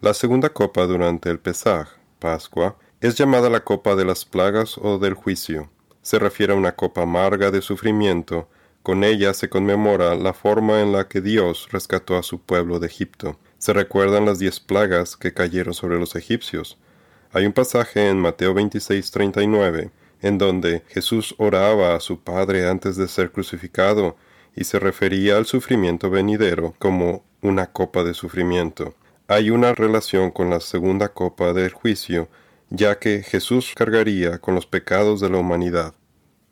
La 0.00 0.14
segunda 0.14 0.48
copa 0.48 0.86
durante 0.86 1.28
el 1.28 1.38
Pesaj 1.38 1.88
Pascua, 2.18 2.78
es 3.02 3.18
llamada 3.18 3.50
la 3.50 3.60
copa 3.60 3.94
de 3.94 4.06
las 4.06 4.24
plagas 4.24 4.78
o 4.78 4.98
del 4.98 5.12
juicio. 5.12 5.68
Se 6.00 6.18
refiere 6.18 6.54
a 6.54 6.56
una 6.56 6.76
copa 6.76 7.02
amarga 7.02 7.50
de 7.50 7.60
sufrimiento. 7.60 8.48
Con 8.82 9.04
ella 9.04 9.34
se 9.34 9.50
conmemora 9.50 10.14
la 10.14 10.32
forma 10.32 10.80
en 10.80 10.92
la 10.92 11.06
que 11.06 11.20
Dios 11.20 11.68
rescató 11.70 12.16
a 12.16 12.22
su 12.22 12.40
pueblo 12.40 12.78
de 12.78 12.86
Egipto. 12.86 13.38
Se 13.58 13.74
recuerdan 13.74 14.24
las 14.24 14.38
diez 14.38 14.60
plagas 14.60 15.14
que 15.14 15.34
cayeron 15.34 15.74
sobre 15.74 15.98
los 15.98 16.16
egipcios. 16.16 16.78
Hay 17.34 17.44
un 17.44 17.52
pasaje 17.52 18.08
en 18.08 18.18
Mateo 18.18 18.54
26:39 18.54 19.90
en 20.22 20.38
donde 20.38 20.82
Jesús 20.88 21.34
oraba 21.36 21.94
a 21.94 22.00
su 22.00 22.20
Padre 22.20 22.68
antes 22.68 22.96
de 22.96 23.08
ser 23.08 23.32
crucificado 23.32 24.16
y 24.56 24.64
se 24.64 24.78
refería 24.78 25.36
al 25.36 25.46
sufrimiento 25.46 26.08
venidero 26.08 26.74
como 26.78 27.24
una 27.42 27.66
copa 27.66 28.04
de 28.04 28.14
sufrimiento 28.14 28.94
hay 29.32 29.48
una 29.48 29.72
relación 29.72 30.30
con 30.30 30.50
la 30.50 30.60
segunda 30.60 31.08
copa 31.08 31.54
del 31.54 31.72
juicio, 31.72 32.28
ya 32.68 32.98
que 32.98 33.22
Jesús 33.22 33.72
cargaría 33.74 34.38
con 34.38 34.54
los 34.54 34.66
pecados 34.66 35.20
de 35.20 35.30
la 35.30 35.38
humanidad. 35.38 35.94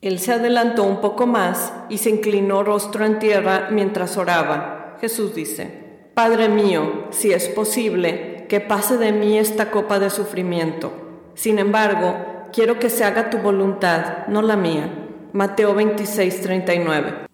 Él 0.01 0.19
se 0.19 0.33
adelantó 0.33 0.85
un 0.85 1.01
poco 1.03 1.27
más 1.27 1.75
y 1.91 1.99
se 1.99 2.09
inclinó 2.09 2.63
rostro 2.63 3.05
en 3.05 3.19
tierra 3.19 3.69
mientras 3.71 4.17
oraba. 4.17 4.97
Jesús 5.01 5.35
dice, 5.35 6.11
Padre 6.15 6.49
mío, 6.49 7.09
si 7.11 7.33
es 7.33 7.49
posible, 7.49 8.47
que 8.49 8.61
pase 8.61 8.97
de 8.97 9.13
mí 9.13 9.37
esta 9.37 9.71
copa 9.71 9.99
de 9.99 10.09
sufrimiento. 10.09 10.93
Sin 11.35 11.59
embargo, 11.59 12.30
quiero 12.53 12.79
que 12.79 12.91
se 12.91 13.05
haga 13.05 13.31
tu 13.31 13.39
voluntad, 13.39 14.27
no 14.29 14.43
la 14.43 14.57
mía. 14.57 14.91
Mateo 15.33 15.75
26, 15.75 16.41
39. 16.43 17.27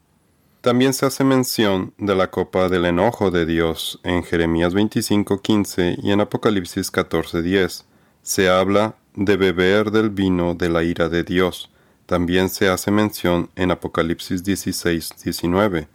También 0.61 0.93
se 0.93 1.07
hace 1.07 1.25
mención 1.25 1.95
de 1.97 2.15
la 2.15 2.31
copa 2.31 2.69
del 2.69 2.87
enojo 2.87 3.31
de 3.31 3.47
Dios 3.47 4.01
en 4.03 4.25
Jeremías 4.25 4.75
25:15 4.75 5.97
y 6.03 6.11
en 6.11 6.21
Apocalipsis 6.21 6.91
14:10. 6.91 7.87
Se 8.23 8.49
habla 8.49 8.97
de 9.15 9.37
beber 9.37 9.91
del 9.93 10.11
vino 10.11 10.55
de 10.55 10.69
la 10.69 10.83
ira 10.83 11.09
de 11.09 11.23
Dios. 11.23 11.71
También 12.07 12.49
se 12.49 12.69
hace 12.69 12.91
mención 12.91 13.51
en 13.55 13.71
Apocalipsis 13.71 14.43
16:19. 14.43 15.89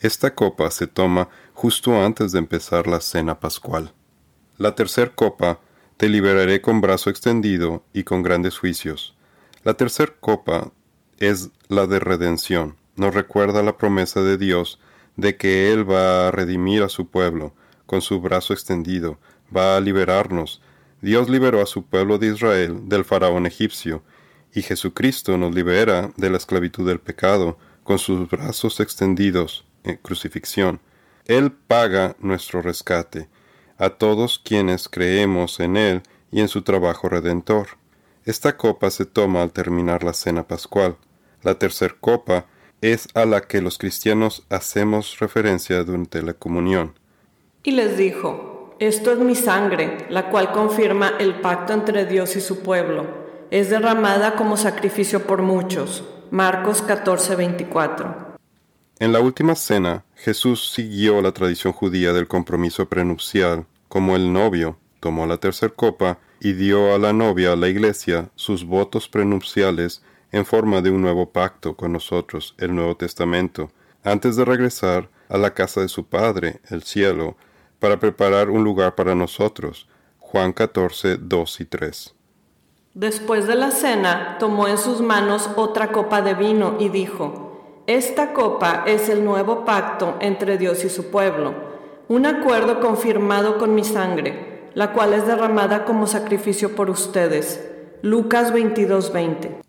Esta 0.00 0.34
copa 0.34 0.70
se 0.70 0.86
toma 0.86 1.28
justo 1.54 1.94
antes 2.04 2.32
de 2.32 2.38
empezar 2.38 2.86
la 2.86 3.00
cena 3.00 3.38
pascual. 3.40 3.92
La 4.58 4.74
tercer 4.74 5.12
copa 5.14 5.60
te 5.96 6.08
liberaré 6.08 6.60
con 6.60 6.80
brazo 6.80 7.08
extendido 7.08 7.84
y 7.92 8.04
con 8.04 8.22
grandes 8.22 8.58
juicios. 8.58 9.16
La 9.64 9.74
tercer 9.74 10.16
copa 10.20 10.72
es 11.18 11.50
la 11.68 11.86
de 11.86 11.98
redención. 11.98 12.76
Nos 12.96 13.14
recuerda 13.14 13.62
la 13.62 13.78
promesa 13.78 14.22
de 14.22 14.36
Dios 14.36 14.78
de 15.16 15.36
que 15.36 15.72
Él 15.72 15.90
va 15.90 16.28
a 16.28 16.30
redimir 16.30 16.82
a 16.82 16.88
su 16.88 17.08
pueblo 17.08 17.54
con 17.86 18.02
su 18.02 18.20
brazo 18.20 18.52
extendido, 18.52 19.18
va 19.56 19.76
a 19.76 19.80
liberarnos. 19.80 20.60
Dios 21.00 21.30
liberó 21.30 21.62
a 21.62 21.66
su 21.66 21.84
pueblo 21.86 22.18
de 22.18 22.28
Israel 22.28 22.88
del 22.88 23.04
faraón 23.04 23.46
egipcio, 23.46 24.02
y 24.52 24.62
Jesucristo 24.62 25.36
nos 25.38 25.54
libera 25.54 26.10
de 26.16 26.30
la 26.30 26.36
esclavitud 26.36 26.86
del 26.86 27.00
pecado 27.00 27.58
con 27.84 27.98
sus 27.98 28.28
brazos 28.28 28.80
extendidos 28.80 29.64
en 29.84 29.96
crucifixión. 29.96 30.80
Él 31.26 31.52
paga 31.52 32.16
nuestro 32.20 32.60
rescate 32.62 33.28
a 33.78 33.90
todos 33.90 34.38
quienes 34.38 34.88
creemos 34.88 35.60
en 35.60 35.76
Él 35.76 36.02
y 36.30 36.40
en 36.40 36.48
su 36.48 36.62
trabajo 36.62 37.08
redentor. 37.08 37.68
Esta 38.24 38.56
copa 38.56 38.90
se 38.90 39.04
toma 39.06 39.42
al 39.42 39.52
terminar 39.52 40.02
la 40.02 40.12
cena 40.12 40.48
pascual. 40.48 40.96
La 41.42 41.58
tercer 41.58 41.96
copa 42.00 42.46
es 42.80 43.08
a 43.14 43.24
la 43.24 43.42
que 43.42 43.60
los 43.60 43.78
cristianos 43.78 44.44
hacemos 44.50 45.18
referencia 45.18 45.82
durante 45.84 46.22
la 46.22 46.34
comunión. 46.34 46.98
Y 47.62 47.72
les 47.72 47.96
dijo, 47.96 48.74
Esto 48.78 49.12
es 49.12 49.18
mi 49.18 49.34
sangre, 49.34 50.06
la 50.10 50.28
cual 50.30 50.52
confirma 50.52 51.14
el 51.18 51.40
pacto 51.40 51.72
entre 51.72 52.04
Dios 52.04 52.36
y 52.36 52.40
su 52.40 52.60
pueblo. 52.60 53.06
Es 53.50 53.70
derramada 53.70 54.34
como 54.34 54.56
sacrificio 54.56 55.22
por 55.26 55.42
muchos. 55.42 56.04
Marcos 56.30 56.82
14:24. 56.84 58.35
En 58.98 59.12
la 59.12 59.20
última 59.20 59.54
cena, 59.56 60.04
Jesús 60.14 60.70
siguió 60.72 61.20
la 61.20 61.32
tradición 61.32 61.74
judía 61.74 62.14
del 62.14 62.26
compromiso 62.28 62.88
prenupcial, 62.88 63.66
como 63.88 64.16
el 64.16 64.32
novio 64.32 64.78
tomó 65.00 65.26
la 65.26 65.36
tercer 65.36 65.74
copa 65.74 66.18
y 66.40 66.54
dio 66.54 66.94
a 66.94 66.98
la 66.98 67.12
novia, 67.12 67.52
a 67.52 67.56
la 67.56 67.68
iglesia, 67.68 68.30
sus 68.36 68.64
votos 68.64 69.06
prenupciales 69.06 70.02
en 70.32 70.46
forma 70.46 70.80
de 70.80 70.90
un 70.90 71.02
nuevo 71.02 71.30
pacto 71.30 71.76
con 71.76 71.92
nosotros, 71.92 72.54
el 72.56 72.74
Nuevo 72.74 72.96
Testamento, 72.96 73.70
antes 74.02 74.34
de 74.34 74.46
regresar 74.46 75.10
a 75.28 75.36
la 75.36 75.52
casa 75.52 75.82
de 75.82 75.88
su 75.88 76.06
Padre, 76.06 76.60
el 76.70 76.82
cielo, 76.82 77.36
para 77.78 78.00
preparar 78.00 78.48
un 78.48 78.64
lugar 78.64 78.94
para 78.94 79.14
nosotros. 79.14 79.88
Juan 80.18 80.54
14, 80.54 81.18
2 81.18 81.60
y 81.60 81.64
3. 81.66 82.14
Después 82.94 83.46
de 83.46 83.56
la 83.56 83.72
cena, 83.72 84.38
tomó 84.38 84.68
en 84.68 84.78
sus 84.78 85.02
manos 85.02 85.50
otra 85.56 85.92
copa 85.92 86.22
de 86.22 86.32
vino 86.32 86.76
y 86.80 86.88
dijo, 86.88 87.45
Esta 87.86 88.32
copa 88.32 88.82
es 88.84 89.08
el 89.08 89.24
nuevo 89.24 89.64
pacto 89.64 90.16
entre 90.18 90.58
Dios 90.58 90.84
y 90.84 90.88
su 90.88 91.08
pueblo, 91.08 91.54
un 92.08 92.26
acuerdo 92.26 92.80
confirmado 92.80 93.58
con 93.58 93.76
mi 93.76 93.84
sangre, 93.84 94.70
la 94.74 94.92
cual 94.92 95.14
es 95.14 95.24
derramada 95.24 95.84
como 95.84 96.08
sacrificio 96.08 96.74
por 96.74 96.90
ustedes. 96.90 97.64
Lucas 98.02 98.52
22, 98.52 99.12
20. 99.12 99.60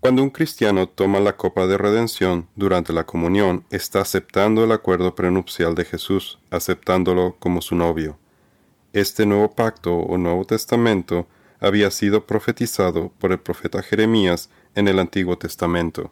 Cuando 0.00 0.22
un 0.22 0.28
cristiano 0.28 0.90
toma 0.90 1.20
la 1.20 1.38
copa 1.38 1.66
de 1.66 1.78
redención 1.78 2.48
durante 2.54 2.92
la 2.92 3.06
comunión, 3.06 3.64
está 3.70 4.02
aceptando 4.02 4.62
el 4.62 4.70
acuerdo 4.70 5.14
prenupcial 5.14 5.74
de 5.74 5.86
Jesús, 5.86 6.38
aceptándolo 6.50 7.36
como 7.38 7.62
su 7.62 7.76
novio. 7.76 8.18
Este 8.92 9.24
nuevo 9.24 9.52
pacto 9.52 9.96
o 9.96 10.18
Nuevo 10.18 10.44
Testamento 10.44 11.26
había 11.60 11.90
sido 11.90 12.26
profetizado 12.26 13.10
por 13.18 13.32
el 13.32 13.40
profeta 13.40 13.82
Jeremías 13.82 14.50
en 14.74 14.86
el 14.86 14.98
Antiguo 14.98 15.38
Testamento. 15.38 16.10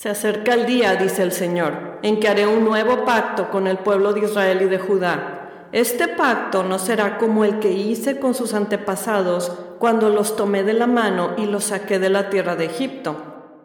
Se 0.00 0.08
acerca 0.08 0.54
el 0.54 0.64
día, 0.64 0.96
dice 0.96 1.22
el 1.22 1.30
Señor, 1.30 1.98
en 2.00 2.20
que 2.20 2.28
haré 2.28 2.46
un 2.46 2.64
nuevo 2.64 3.04
pacto 3.04 3.50
con 3.50 3.66
el 3.66 3.76
pueblo 3.76 4.14
de 4.14 4.20
Israel 4.20 4.62
y 4.62 4.64
de 4.64 4.78
Judá 4.78 5.40
este 5.72 6.08
pacto 6.08 6.64
no 6.64 6.80
será 6.80 7.16
como 7.16 7.44
el 7.44 7.60
que 7.60 7.70
hice 7.70 8.18
con 8.18 8.34
sus 8.34 8.54
antepasados 8.54 9.52
cuando 9.78 10.08
los 10.08 10.34
tomé 10.34 10.64
de 10.64 10.72
la 10.72 10.88
mano 10.88 11.34
y 11.36 11.46
los 11.46 11.64
saqué 11.64 12.00
de 12.00 12.08
la 12.08 12.28
tierra 12.28 12.56
de 12.56 12.64
Egipto. 12.64 13.14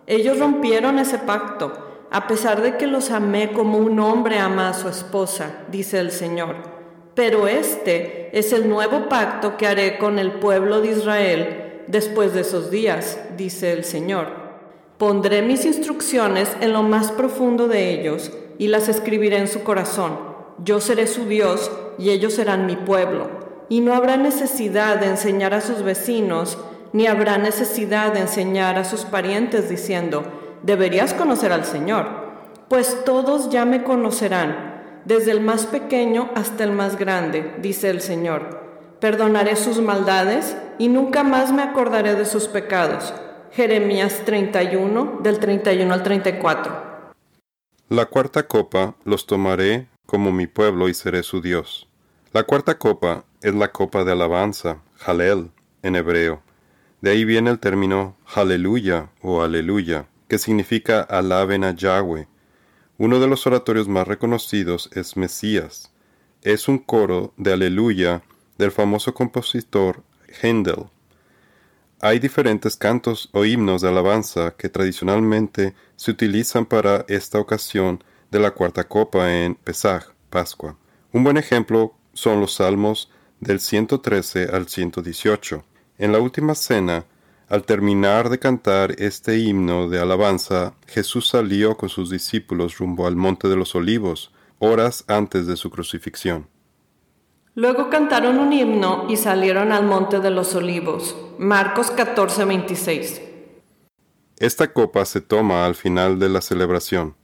Ellos 0.06 0.38
rompieron 0.38 1.00
ese 1.00 1.18
pacto, 1.18 2.06
a 2.12 2.28
pesar 2.28 2.62
de 2.62 2.78
que 2.78 2.86
los 2.86 3.10
amé 3.10 3.54
como 3.54 3.80
un 3.80 4.00
hombre 4.00 4.38
ama 4.38 4.70
a 4.70 4.74
su 4.74 4.88
esposa, 4.88 5.64
dice 5.72 6.00
el 6.00 6.12
Señor. 6.12 6.58
Pero 7.16 7.48
este 7.48 8.38
es 8.38 8.54
el 8.54 8.70
nuevo 8.70 9.10
pacto 9.10 9.58
que 9.58 9.66
haré 9.66 9.98
con 9.98 10.20
el 10.20 10.34
pueblo 10.34 10.82
de 10.82 10.92
Israel 10.92 11.84
después 11.88 12.36
de 12.36 12.42
esos 12.42 12.70
días, 12.70 13.18
dice 13.36 13.74
el 13.74 13.84
Señor. 13.84 14.45
Pondré 14.98 15.42
mis 15.42 15.66
instrucciones 15.66 16.56
en 16.62 16.74
lo 16.74 16.84
más 16.84 17.12
profundo 17.12 17.68
de 17.68 17.92
ellos 17.92 18.32
y 18.58 18.68
las 18.68 18.88
escribiré 18.88 19.38
en 19.38 19.48
su 19.48 19.64
corazón 19.64 20.36
yo 20.64 20.80
seré 20.80 21.08
su 21.08 21.26
Dios 21.26 21.72
y 21.98 22.12
ellos 22.12 22.34
serán 22.34 22.66
mi 22.66 22.76
pueblo. 22.76 23.30
Y 23.68 23.82
no 23.82 23.94
habrá 23.94 24.16
necesidad 24.18 24.98
de 24.98 25.08
enseñar 25.08 25.54
a 25.54 25.62
sus 25.62 25.82
vecinos, 25.82 26.58
ni 26.94 27.08
habrá 27.08 27.38
necesidad 27.38 28.14
de 28.14 28.22
enseñar 28.22 28.78
a 28.78 28.86
sus 28.86 29.02
parientes 29.02 29.70
diciendo, 29.70 30.24
deberías 30.64 31.14
conocer 31.14 31.52
al 31.52 31.66
Señor, 31.66 32.08
pues 32.70 33.04
todos 33.06 33.50
ya 33.50 33.66
me 33.66 33.84
conocerán, 33.84 35.02
desde 35.04 35.32
el 35.32 35.42
más 35.42 35.66
pequeño 35.66 36.30
hasta 36.36 36.64
el 36.64 36.72
más 36.72 36.98
grande, 36.98 37.56
dice 37.60 37.90
el 37.90 38.02
Señor. 38.02 38.64
Perdonaré 39.00 39.56
sus 39.56 39.82
maldades 39.82 40.56
y 40.78 40.88
nunca 40.88 41.24
más 41.24 41.52
me 41.52 41.64
acordaré 41.64 42.16
de 42.16 42.26
sus 42.26 42.48
pecados. 42.48 43.14
Jeremías 43.56 44.24
31, 44.26 45.22
del 45.24 45.40
31 45.40 45.94
al 45.94 46.04
34. 46.04 47.14
La 47.88 48.06
cuarta 48.08 48.48
copa 48.48 48.96
los 49.06 49.28
tomaré 49.28 49.88
como 50.06 50.34
mi 50.34 50.46
pueblo 50.46 50.90
y 50.90 50.94
seré 50.94 51.24
su 51.24 51.40
Dios. 51.40 51.88
La 52.34 52.44
cuarta 52.44 52.78
copa 52.78 53.24
es 53.42 53.56
la 53.56 53.72
copa 53.72 54.04
de 54.04 54.12
alabanza, 54.12 54.82
Halel, 55.06 55.52
en 55.84 55.96
hebreo. 55.96 56.42
De 57.00 57.12
ahí 57.12 57.24
viene 57.24 57.50
el 57.50 57.60
término 57.60 58.18
Haleluya 58.26 59.12
o 59.22 59.42
Aleluya, 59.42 60.08
que 60.28 60.38
significa 60.38 61.00
alaben 61.00 61.64
a 61.64 61.72
Yahweh. 61.72 62.28
Uno 62.98 63.22
de 63.22 63.28
los 63.28 63.48
oratorios 63.48 63.88
más 63.88 64.06
reconocidos 64.06 64.90
es 64.94 65.16
Mesías. 65.16 65.94
Es 66.42 66.68
un 66.68 66.78
coro 66.78 67.34
de 67.38 67.54
Aleluya 67.54 68.22
del 68.58 68.72
famoso 68.72 69.14
compositor 69.14 70.04
Händel. 70.42 70.90
Hay 72.02 72.20
diferentes 72.20 72.76
cantos 72.76 73.30
o 73.32 73.46
himnos 73.46 73.82
de 73.82 73.88
alabanza 73.88 74.54
que 74.58 74.68
tradicionalmente 74.68 75.76
se 75.96 76.12
utilizan 76.12 76.66
para 76.66 77.06
esta 77.08 77.40
ocasión 77.40 78.04
de 78.32 78.40
la 78.40 78.52
cuarta 78.52 78.86
copa 78.86 79.34
en 79.34 79.56
Pesaj, 79.56 80.08
Pascua. 80.30 80.78
Un 81.14 81.24
buen 81.24 81.38
ejemplo 81.38 81.96
son 82.14 82.42
los 82.42 82.56
salmos 82.56 83.10
del 83.40 83.62
113 83.62 84.50
al 84.52 84.68
118. 84.68 85.64
En 85.98 86.12
la 86.12 86.20
última 86.20 86.54
cena, 86.54 87.06
al 87.48 87.64
terminar 87.64 88.30
de 88.30 88.40
cantar 88.40 88.96
este 89.00 89.40
himno 89.40 89.88
de 89.88 90.00
alabanza, 90.00 90.74
Jesús 90.88 91.30
salió 91.30 91.78
con 91.78 91.88
sus 91.88 92.10
discípulos 92.10 92.78
rumbo 92.78 93.08
al 93.08 93.16
Monte 93.16 93.48
de 93.48 93.56
los 93.56 93.74
Olivos, 93.74 94.34
horas 94.60 95.06
antes 95.08 95.48
de 95.48 95.56
su 95.56 95.70
crucifixión. 95.70 96.48
Luego 97.58 97.90
cantaron 97.90 98.38
un 98.38 98.52
himno 98.52 99.06
y 99.08 99.16
salieron 99.16 99.72
al 99.72 99.86
Monte 99.86 100.20
de 100.20 100.30
los 100.30 100.54
Olivos. 100.56 101.16
Marcos 101.38 101.90
14, 101.90 102.44
26. 102.44 103.22
Esta 104.40 104.74
copa 104.74 105.06
se 105.06 105.22
toma 105.22 105.66
al 105.66 105.76
final 105.76 106.20
de 106.20 106.28
la 106.28 106.42
celebración. 106.42 107.16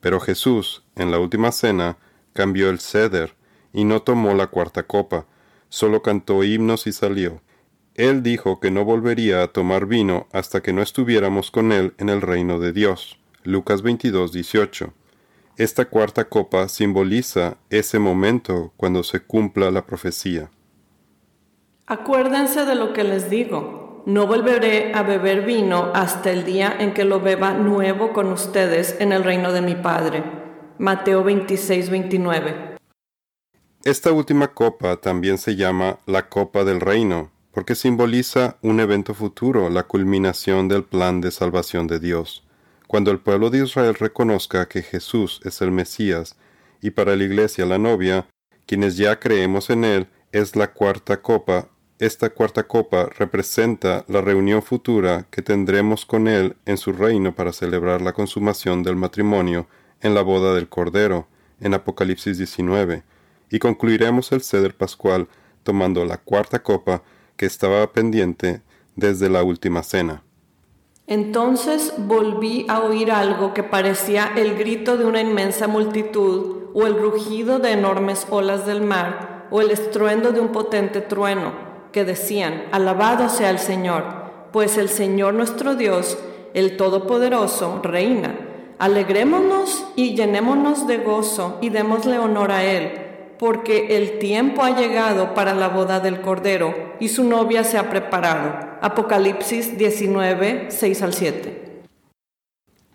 Pero 0.00 0.20
Jesús, 0.20 0.84
en 0.96 1.10
la 1.10 1.18
última 1.18 1.52
cena, 1.52 1.98
cambió 2.32 2.70
el 2.70 2.80
ceder 2.80 3.34
y 3.74 3.84
no 3.84 4.00
tomó 4.00 4.32
la 4.32 4.46
cuarta 4.46 4.84
copa, 4.84 5.26
solo 5.68 6.00
cantó 6.00 6.42
himnos 6.44 6.86
y 6.86 6.92
salió. 6.92 7.42
Él 7.94 8.22
dijo 8.22 8.60
que 8.60 8.70
no 8.70 8.86
volvería 8.86 9.42
a 9.42 9.48
tomar 9.48 9.84
vino 9.84 10.28
hasta 10.32 10.62
que 10.62 10.72
no 10.72 10.80
estuviéramos 10.80 11.50
con 11.50 11.72
él 11.72 11.92
en 11.98 12.08
el 12.08 12.22
reino 12.22 12.58
de 12.58 12.72
Dios. 12.72 13.18
Lucas 13.42 13.82
22, 13.82 14.32
18. 14.32 14.94
Esta 15.56 15.84
cuarta 15.84 16.28
copa 16.28 16.68
simboliza 16.68 17.58
ese 17.70 17.98
momento 17.98 18.72
cuando 18.76 19.02
se 19.02 19.20
cumpla 19.20 19.70
la 19.70 19.86
profecía. 19.86 20.50
Acuérdense 21.86 22.64
de 22.64 22.74
lo 22.74 22.92
que 22.92 23.04
les 23.04 23.30
digo 23.30 23.84
no 24.06 24.26
volveré 24.26 24.92
a 24.94 25.02
beber 25.02 25.46
vino 25.46 25.90
hasta 25.94 26.30
el 26.30 26.44
día 26.44 26.76
en 26.78 26.92
que 26.92 27.04
lo 27.04 27.20
beba 27.20 27.54
nuevo 27.54 28.12
con 28.12 28.30
ustedes 28.32 28.96
en 29.00 29.12
el 29.12 29.24
reino 29.24 29.50
de 29.50 29.62
mi 29.62 29.76
Padre. 29.76 30.22
Mateo 30.76 31.24
26, 31.24 31.88
29. 31.88 32.76
Esta 33.84 34.12
última 34.12 34.48
copa 34.48 34.96
también 34.96 35.38
se 35.38 35.56
llama 35.56 36.00
la 36.04 36.28
copa 36.28 36.64
del 36.64 36.80
reino, 36.80 37.30
porque 37.50 37.74
simboliza 37.74 38.58
un 38.60 38.80
evento 38.80 39.14
futuro, 39.14 39.70
la 39.70 39.84
culminación 39.84 40.68
del 40.68 40.84
plan 40.84 41.22
de 41.22 41.30
salvación 41.30 41.86
de 41.86 41.98
Dios. 41.98 42.43
Cuando 42.94 43.10
el 43.10 43.18
pueblo 43.18 43.50
de 43.50 43.58
Israel 43.58 43.96
reconozca 43.96 44.68
que 44.68 44.80
Jesús 44.80 45.40
es 45.42 45.60
el 45.62 45.72
Mesías 45.72 46.36
y 46.80 46.90
para 46.90 47.16
la 47.16 47.24
iglesia 47.24 47.66
la 47.66 47.76
novia, 47.76 48.28
quienes 48.66 48.96
ya 48.96 49.18
creemos 49.18 49.68
en 49.68 49.82
él, 49.82 50.06
es 50.30 50.54
la 50.54 50.72
cuarta 50.72 51.20
copa 51.20 51.70
esta 51.98 52.30
cuarta 52.30 52.68
copa 52.68 53.08
representa 53.18 54.04
la 54.06 54.20
reunión 54.20 54.62
futura 54.62 55.26
que 55.32 55.42
tendremos 55.42 56.06
con 56.06 56.28
Él 56.28 56.56
en 56.66 56.76
su 56.76 56.92
reino 56.92 57.34
para 57.34 57.52
celebrar 57.52 58.00
la 58.00 58.12
consumación 58.12 58.84
del 58.84 58.94
matrimonio 58.94 59.66
en 60.00 60.14
la 60.14 60.22
boda 60.22 60.54
del 60.54 60.68
Cordero, 60.68 61.26
en 61.58 61.74
Apocalipsis 61.74 62.38
19, 62.38 63.02
y 63.50 63.58
concluiremos 63.58 64.30
el 64.30 64.42
ceder 64.42 64.76
pascual 64.76 65.26
tomando 65.64 66.04
la 66.04 66.18
cuarta 66.18 66.62
copa 66.62 67.02
que 67.36 67.46
estaba 67.46 67.92
pendiente 67.92 68.62
desde 68.94 69.28
la 69.30 69.42
última 69.42 69.82
cena. 69.82 70.23
Entonces 71.06 71.92
volví 71.98 72.64
a 72.68 72.80
oír 72.80 73.12
algo 73.12 73.52
que 73.52 73.62
parecía 73.62 74.32
el 74.36 74.56
grito 74.56 74.96
de 74.96 75.04
una 75.04 75.20
inmensa 75.20 75.68
multitud, 75.68 76.64
o 76.72 76.86
el 76.86 76.98
rugido 76.98 77.58
de 77.58 77.72
enormes 77.72 78.26
olas 78.30 78.66
del 78.66 78.80
mar, 78.80 79.46
o 79.50 79.60
el 79.60 79.70
estruendo 79.70 80.32
de 80.32 80.40
un 80.40 80.48
potente 80.48 81.00
trueno, 81.00 81.52
que 81.92 82.04
decían, 82.04 82.64
Alabado 82.72 83.28
sea 83.28 83.50
el 83.50 83.58
Señor, 83.58 84.04
pues 84.50 84.78
el 84.78 84.88
Señor 84.88 85.34
nuestro 85.34 85.76
Dios, 85.76 86.18
el 86.54 86.76
Todopoderoso, 86.76 87.80
reina. 87.82 88.36
Alegrémonos 88.78 89.86
y 89.94 90.16
llenémonos 90.16 90.86
de 90.86 90.98
gozo 90.98 91.58
y 91.60 91.68
démosle 91.68 92.18
honor 92.18 92.50
a 92.50 92.64
Él 92.64 93.03
porque 93.44 93.98
el 93.98 94.18
tiempo 94.20 94.62
ha 94.62 94.74
llegado 94.74 95.34
para 95.34 95.52
la 95.52 95.68
boda 95.68 96.00
del 96.00 96.22
Cordero 96.22 96.94
y 96.98 97.10
su 97.10 97.24
novia 97.24 97.62
se 97.62 97.76
ha 97.76 97.90
preparado. 97.90 98.78
Apocalipsis 98.80 99.76
19, 99.76 100.68
6 100.70 101.02
al 101.02 101.12
7. 101.12 101.82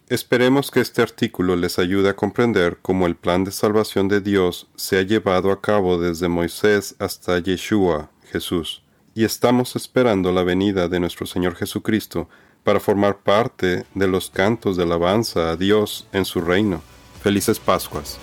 Esperemos 0.08 0.72
que 0.72 0.80
este 0.80 1.04
artículo 1.04 1.56
les 1.56 1.78
ayude 1.78 2.10
a 2.10 2.16
comprender 2.16 2.80
cómo 2.82 3.06
el 3.06 3.16
plan 3.16 3.44
de 3.44 3.52
salvación 3.52 4.08
de 4.08 4.22
Dios 4.22 4.68
se 4.76 4.98
ha 4.98 5.04
llevado 5.04 5.52
a 5.52 5.62
cabo 5.62 6.00
desde 6.00 6.30
Moisés 6.30 6.96
hasta 6.98 7.38
Yeshua, 7.38 8.10
Jesús, 8.32 8.82
y 9.14 9.26
estamos 9.26 9.76
esperando 9.76 10.32
la 10.32 10.42
venida 10.42 10.88
de 10.88 11.00
nuestro 11.00 11.28
Señor 11.28 11.58
Jesucristo 11.58 12.28
para 12.64 12.80
formar 12.80 13.20
parte 13.20 13.86
de 13.94 14.08
los 14.08 14.32
cantos 14.32 14.78
de 14.78 14.82
alabanza 14.82 15.52
a 15.52 15.58
Dios 15.58 16.08
en 16.12 16.26
su 16.26 16.42
reino. 16.42 16.82
Felices 17.22 17.60
Pascuas. 17.60 18.20